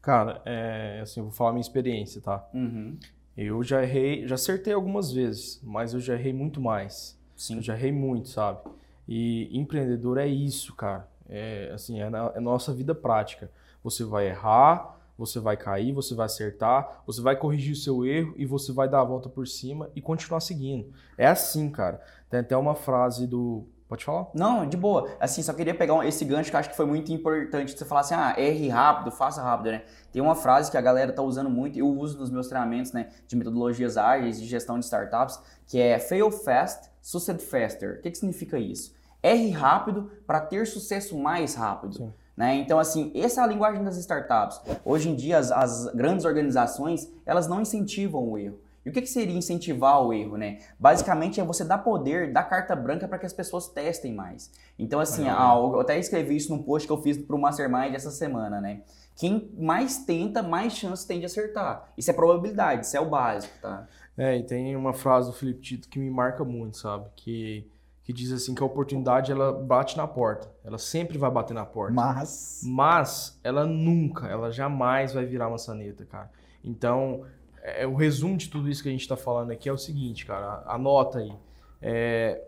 [0.00, 2.48] Cara, é, assim, vou falar minha experiência, tá?
[2.52, 2.98] Uhum.
[3.36, 7.18] Eu já errei, já acertei algumas vezes, mas eu já errei muito mais.
[7.36, 7.56] Sim.
[7.56, 8.60] Eu já errei muito, sabe?
[9.08, 11.08] E empreendedor é isso, cara.
[11.28, 13.50] É, assim, é, na, é nossa vida prática.
[13.82, 18.34] Você vai errar, você vai cair, você vai acertar, você vai corrigir o seu erro
[18.36, 20.92] e você vai dar a volta por cima e continuar seguindo.
[21.16, 22.00] É assim, cara.
[22.32, 23.66] Tem até uma frase do.
[23.86, 24.28] Pode falar?
[24.32, 25.06] Não, de boa.
[25.20, 27.76] Assim, só queria pegar esse gancho que eu acho que foi muito importante.
[27.76, 29.82] Você falar assim, ah, erre rápido, faça rápido, né?
[30.10, 33.10] Tem uma frase que a galera tá usando muito, eu uso nos meus treinamentos, né,
[33.28, 37.98] de metodologias ágeis, de gestão de startups, que é fail fast, succeed faster.
[37.98, 38.94] O que, que significa isso?
[39.22, 41.98] Erre rápido para ter sucesso mais rápido.
[41.98, 42.12] Sim.
[42.34, 42.54] Né?
[42.54, 44.58] Então, assim, essa é a linguagem das startups.
[44.86, 48.58] Hoje em dia, as, as grandes organizações, elas não incentivam o erro.
[48.84, 50.58] E o que, que seria incentivar o erro, né?
[50.78, 54.50] Basicamente é você dar poder, dar carta branca para que as pessoas testem mais.
[54.78, 58.10] Então, assim, eu até escrevi isso num post que eu fiz para o Mastermind essa
[58.10, 58.82] semana, né?
[59.14, 61.92] Quem mais tenta, mais chance tem de acertar.
[61.96, 63.86] Isso é probabilidade, isso é o básico, tá?
[64.16, 67.06] É, e tem uma frase do Felipe Tito que me marca muito, sabe?
[67.14, 67.70] Que
[68.02, 70.50] que diz assim que a oportunidade ela bate na porta.
[70.64, 71.94] Ela sempre vai bater na porta.
[71.94, 72.60] Mas.
[72.64, 76.30] Mas ela nunca, ela jamais vai virar maçaneta, cara.
[76.64, 77.24] Então,
[77.62, 80.26] é, o resumo de tudo isso que a gente está falando aqui é o seguinte,
[80.26, 80.62] cara.
[80.66, 81.32] Anota aí.
[81.80, 82.42] É,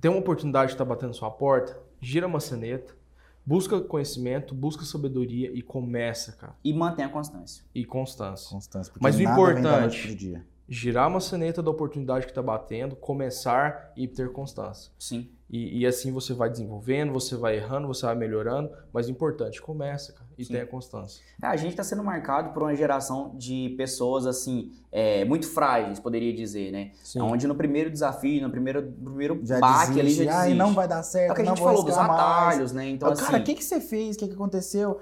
[0.00, 2.94] tem uma oportunidade que está batendo na sua porta, gira a maçaneta,
[3.44, 6.54] busca conhecimento, busca sabedoria e começa, cara.
[6.64, 7.64] E mantenha a constância.
[7.74, 8.50] E constância.
[8.50, 8.92] Constância.
[9.00, 14.90] Mas o importante girar a maçaneta da oportunidade que está batendo, começar e ter constância.
[14.98, 15.30] Sim.
[15.48, 19.60] E, e, assim você vai desenvolvendo, você vai errando, você vai melhorando, mas o importante,
[19.60, 20.54] começa, cara, e Sim.
[20.54, 21.22] tenha constância.
[21.42, 26.00] É, a gente está sendo marcado por uma geração de pessoas, assim, é, muito frágeis,
[26.00, 26.92] poderia dizer, né?
[27.02, 27.20] Sim.
[27.20, 30.22] Onde no primeiro desafio, no primeiro, no primeiro já baque desiste.
[30.22, 30.58] ali, já desiste.
[30.58, 32.88] não vai dar certo, É o que a gente falou dos atalhos, né?
[32.88, 34.16] Então, assim, cara, o que, que você fez?
[34.16, 35.00] O que, que aconteceu?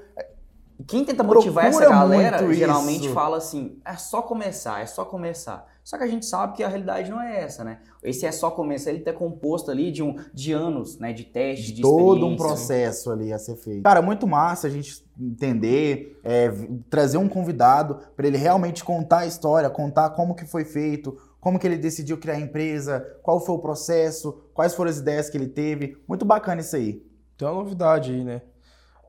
[0.87, 5.67] Quem tenta motivar essa galera geralmente fala assim: é só começar, é só começar.
[5.85, 7.81] Só que a gente sabe que a realidade não é essa, né?
[8.03, 11.13] Esse é só começar, ele tá composto ali de, um, de anos, né?
[11.13, 13.83] De teste, de, Todo um processo ali a ser feito.
[13.83, 16.53] Cara, muito massa a gente entender, é,
[16.89, 21.59] trazer um convidado para ele realmente contar a história, contar como que foi feito, como
[21.59, 25.37] que ele decidiu criar a empresa, qual foi o processo, quais foram as ideias que
[25.37, 25.97] ele teve.
[26.07, 27.05] Muito bacana isso aí.
[27.37, 28.43] Tem uma novidade aí, né?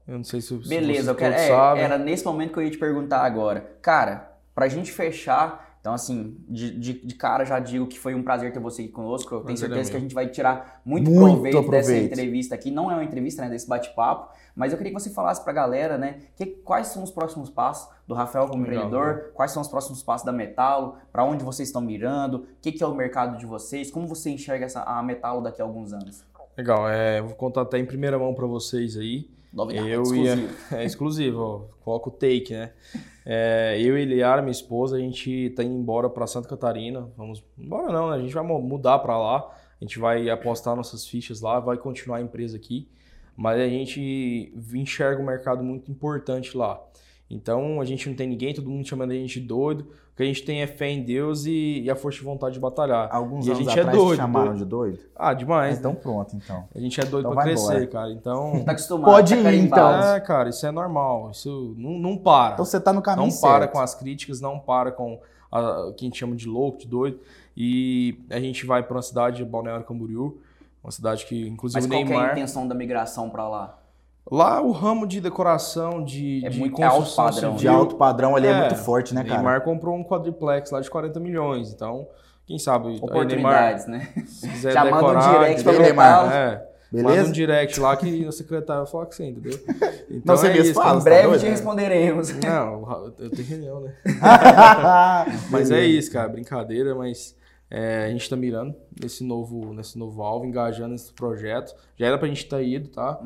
[0.07, 2.71] Eu não sei se, se Beleza, eu quero, é, era nesse momento que eu ia
[2.71, 3.77] te perguntar agora.
[3.81, 8.23] Cara, pra gente fechar então, assim, de, de, de, cara já digo que foi um
[8.23, 9.35] prazer ter você aqui conosco.
[9.35, 12.71] Eu tenho certeza que a gente vai tirar muito, muito proveito, dessa entrevista aqui.
[12.71, 15.97] Não é uma entrevista, né, desse bate-papo, mas eu queria que você falasse pra galera,
[15.97, 19.67] né, que, quais são os próximos passos do Rafael como Legal, empreendedor, quais são os
[19.67, 23.37] próximos passos da Metalo, para onde vocês estão mirando, o que, que é o mercado
[23.37, 26.23] de vocês, como você enxerga essa, a Metalo daqui a alguns anos.
[26.57, 29.29] Legal, é, vou contar até em primeira mão para vocês aí.
[29.53, 30.41] Novidade, eu exclusivo.
[30.41, 30.49] Ia,
[30.79, 32.71] é exclusivo, ó, coloca o take, né?
[33.25, 37.09] É, eu e Liara, minha esposa, a gente tá indo embora para Santa Catarina.
[37.15, 38.17] Vamos embora não, né?
[38.17, 39.49] A gente vai mudar para lá.
[39.79, 42.87] A gente vai apostar nossas fichas lá, vai continuar a empresa aqui.
[43.35, 46.81] Mas a gente enxerga um mercado muito importante lá.
[47.29, 49.87] Então a gente não tem ninguém, todo mundo chamando a gente de doido.
[50.13, 52.53] O que a gente tem é fé em Deus e, e a força de vontade
[52.53, 53.09] de batalhar.
[53.11, 54.59] Alguns e a anos gente é atrás te doido, chamaram doido.
[54.59, 54.99] de doido?
[55.15, 55.79] Ah, demais.
[55.79, 55.99] então né?
[55.99, 56.67] pronto, então.
[56.75, 57.87] A gente é doido Então pra crescer, embora.
[57.87, 58.11] cara.
[58.11, 58.63] Então.
[58.63, 59.11] Tá acostumado.
[59.11, 60.03] Pode tá ir, então.
[60.03, 61.31] É, cara, isso é normal.
[61.31, 62.53] Isso não, não para.
[62.53, 63.51] Então você tá no caminho não certo.
[63.51, 65.19] para com as críticas, não para com
[65.51, 67.19] a, o que a gente chama de louco, de doido.
[67.57, 70.39] E a gente vai para uma cidade, Balneário Camboriú,
[70.83, 72.31] uma cidade que, inclusive, Mas qual que é a Neymar.
[72.33, 73.79] intenção da migração pra lá?
[74.31, 77.95] Lá o ramo de decoração, de, É de muito- é alto padrão, De civil, alto
[77.95, 79.35] padrão ali é, É, muito forte, né, cara?
[79.35, 81.73] Neymar comprou um quadriplex lá de 40 milhões.
[81.73, 82.07] Então,
[82.47, 84.07] quem sabe, aí, Neymar, Oportunidades, né?
[84.25, 85.81] se quiser Já manda um decorar, direct pra entendeu?
[85.87, 86.31] Neymar.
[86.33, 87.15] É, Beleza?
[87.17, 89.59] Manda um direct lá que o secretário vai falar com você, entendeu?
[90.13, 90.91] Então Não, você é isso, fala.
[90.93, 91.51] Em tá breve doido, te né?
[91.51, 92.33] responderemos.
[92.35, 93.93] Não, eu tenho reunião, né?
[95.49, 97.35] Mas é isso, cara, brincadeira, mas
[97.75, 101.73] é, a gente tá mirando nesse novo, nesse novo alvo, engajando nesse projeto.
[101.97, 103.19] Já era pra gente ter ido, tá?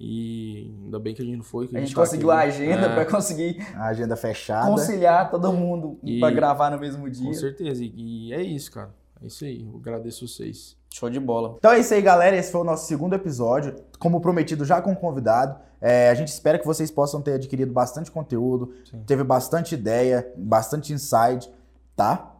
[0.00, 1.68] E ainda bem que a gente não foi.
[1.68, 4.68] Que A gente tá conseguiu a aqui, agenda É, pra conseguir A agenda fechada.
[4.68, 7.24] conciliar todo mundo pra gravar no mesmo dia.
[7.26, 7.92] Com certeza, e,
[8.28, 8.90] e é isso, cara.
[9.22, 10.76] É isso aí, eu agradeço vocês.
[10.92, 11.54] Show de bola.
[11.58, 12.36] Então é isso aí, galera.
[12.36, 13.76] Esse foi o nosso segundo episódio.
[14.00, 15.58] Como prometido, já com convidado.
[15.80, 19.02] É, a gente espera que vocês possam ter adquirido bastante conteúdo, Sim.
[19.06, 21.48] teve bastante ideia, bastante insight,
[21.96, 22.31] tá?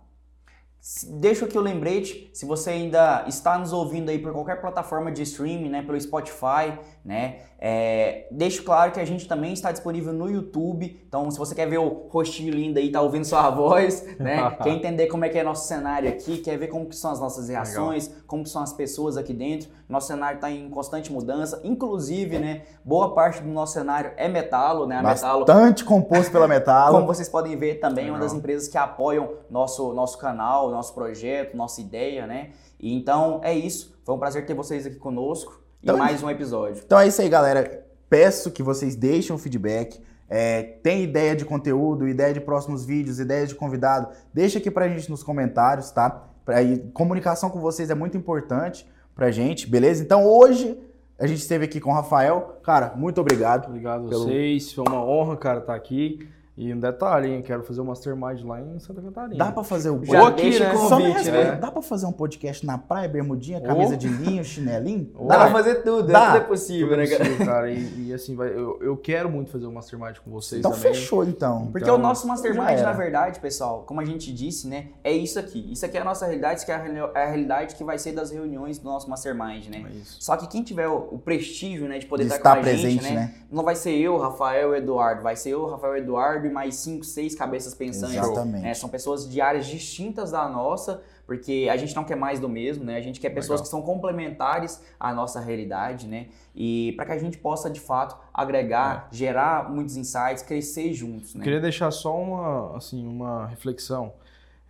[1.07, 5.23] Deixa aqui o lembrete, se você ainda está nos ouvindo aí por qualquer plataforma de
[5.23, 10.29] streaming, né, pelo Spotify, né, é, deixo claro que a gente também está disponível no
[10.29, 14.51] YouTube, então se você quer ver o rostinho lindo aí, tá ouvindo sua voz, né,
[14.61, 17.21] quer entender como é que é nosso cenário aqui, quer ver como que são as
[17.21, 21.61] nossas reações, como que são as pessoas aqui dentro, nosso cenário está em constante mudança,
[21.63, 26.49] inclusive, né, boa parte do nosso cenário é metalo, né, a metalo Bastante composto pela
[26.49, 26.97] Metalo.
[26.97, 28.31] como vocês podem ver, também é uma Legal.
[28.31, 32.51] das empresas que apoiam nosso, nosso canal, nosso projeto, nossa ideia, né?
[32.81, 33.97] E então é isso.
[34.05, 35.61] Foi um prazer ter vocês aqui conosco.
[35.83, 36.83] Então- e mais um episódio.
[36.85, 37.85] Então é isso aí, galera.
[38.09, 40.01] Peço que vocês deixem um feedback.
[40.29, 44.89] É, tem ideia de conteúdo, ideia de próximos vídeos, ideia de convidado, deixa aqui pra
[44.89, 46.25] gente nos comentários, tá?
[46.45, 50.03] Pra, e comunicação com vocês é muito importante pra gente, beleza?
[50.03, 50.79] Então hoje
[51.19, 52.59] a gente esteve aqui com o Rafael.
[52.63, 53.67] Cara, muito obrigado.
[53.69, 56.27] Obrigado a Pelo- vocês, foi uma honra, cara, estar aqui.
[56.55, 59.43] E um detalhe, hein, eu quero fazer o Mastermind lá em Santa Catarina.
[59.43, 60.75] Dá pra fazer o Já aqui, deixa né?
[60.75, 61.53] o Só me responde, né?
[61.57, 63.97] Dá pra fazer um podcast na praia, bermudinha, camisa Ô.
[63.97, 65.11] de linho, chinelinho?
[65.19, 65.29] Ô.
[65.29, 66.27] Dá pra fazer tudo, Dá.
[66.27, 67.25] tudo é possível, Tudo né, cara?
[67.25, 67.71] possível, cara.
[67.71, 70.93] E, e, assim, vai, eu, eu quero muito fazer o Mastermind com vocês Então também.
[70.93, 71.69] fechou, então.
[71.73, 75.11] Porque Então, o nosso já Mastermind, na verdade, pessoal, como a gente disse, né, é
[75.11, 75.73] isso aqui.
[75.73, 78.13] Isso aqui é a nossa realidade, isso aqui é a, é realidade que vai ser
[78.13, 79.87] das reuniões do nosso Mastermind, né?
[79.91, 80.19] É isso.
[80.21, 82.63] Só que quem tiver o, o prestígio, né, de poder De estar, estar com a
[82.63, 83.35] presente, gente, né?
[83.51, 87.35] Não vai ser eu, Rafael e Eduardo, vai ser eu, Rafael Eduardo mais cinco, seis
[87.35, 88.17] cabeças pensantes.
[88.17, 88.63] Exatamente.
[88.63, 88.75] né?
[88.75, 92.85] São pessoas de áreas distintas da nossa, porque a gente não quer mais do mesmo,
[92.85, 92.97] né?
[92.97, 93.63] A gente quer pessoas Legal.
[93.65, 96.27] que são complementares à nossa realidade, né?
[96.55, 101.43] E para que a gente possa, de fato, agregar, gerar muitos insights, crescer juntos, né?
[101.43, 104.13] queria deixar só uma, assim, uma reflexão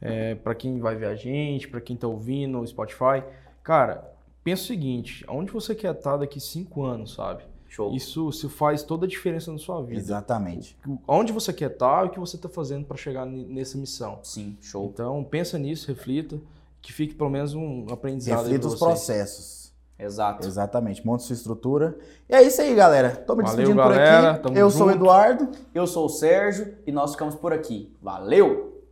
[0.01, 3.23] é, para quem vai ver a gente, para quem tá ouvindo no Spotify.
[3.63, 4.13] Cara,
[4.43, 7.45] pensa o seguinte, aonde você quer estar daqui cinco anos, sabe?
[7.73, 7.91] Show.
[7.95, 9.99] Isso, isso faz toda a diferença na sua vida.
[9.99, 10.77] Exatamente.
[11.09, 14.19] Onde você quer estar e o que você está fazendo para chegar nessa missão.
[14.23, 14.91] Sim, show.
[14.93, 16.39] Então, pensa nisso, reflita,
[16.83, 19.73] que fique pelo menos um aprendizado aí Reflita os processos.
[19.99, 20.47] Exato.
[20.47, 21.07] Exatamente.
[21.07, 21.97] Monta sua estrutura.
[22.29, 23.17] E é isso aí, galera.
[23.17, 24.21] Tô me Valeu, despedindo galera.
[24.21, 24.43] por aqui.
[24.43, 25.01] Tamo Eu sou o junto.
[25.03, 25.49] Eduardo.
[25.75, 27.91] Eu sou o Sérgio e nós ficamos por aqui.
[28.03, 28.83] Valeu!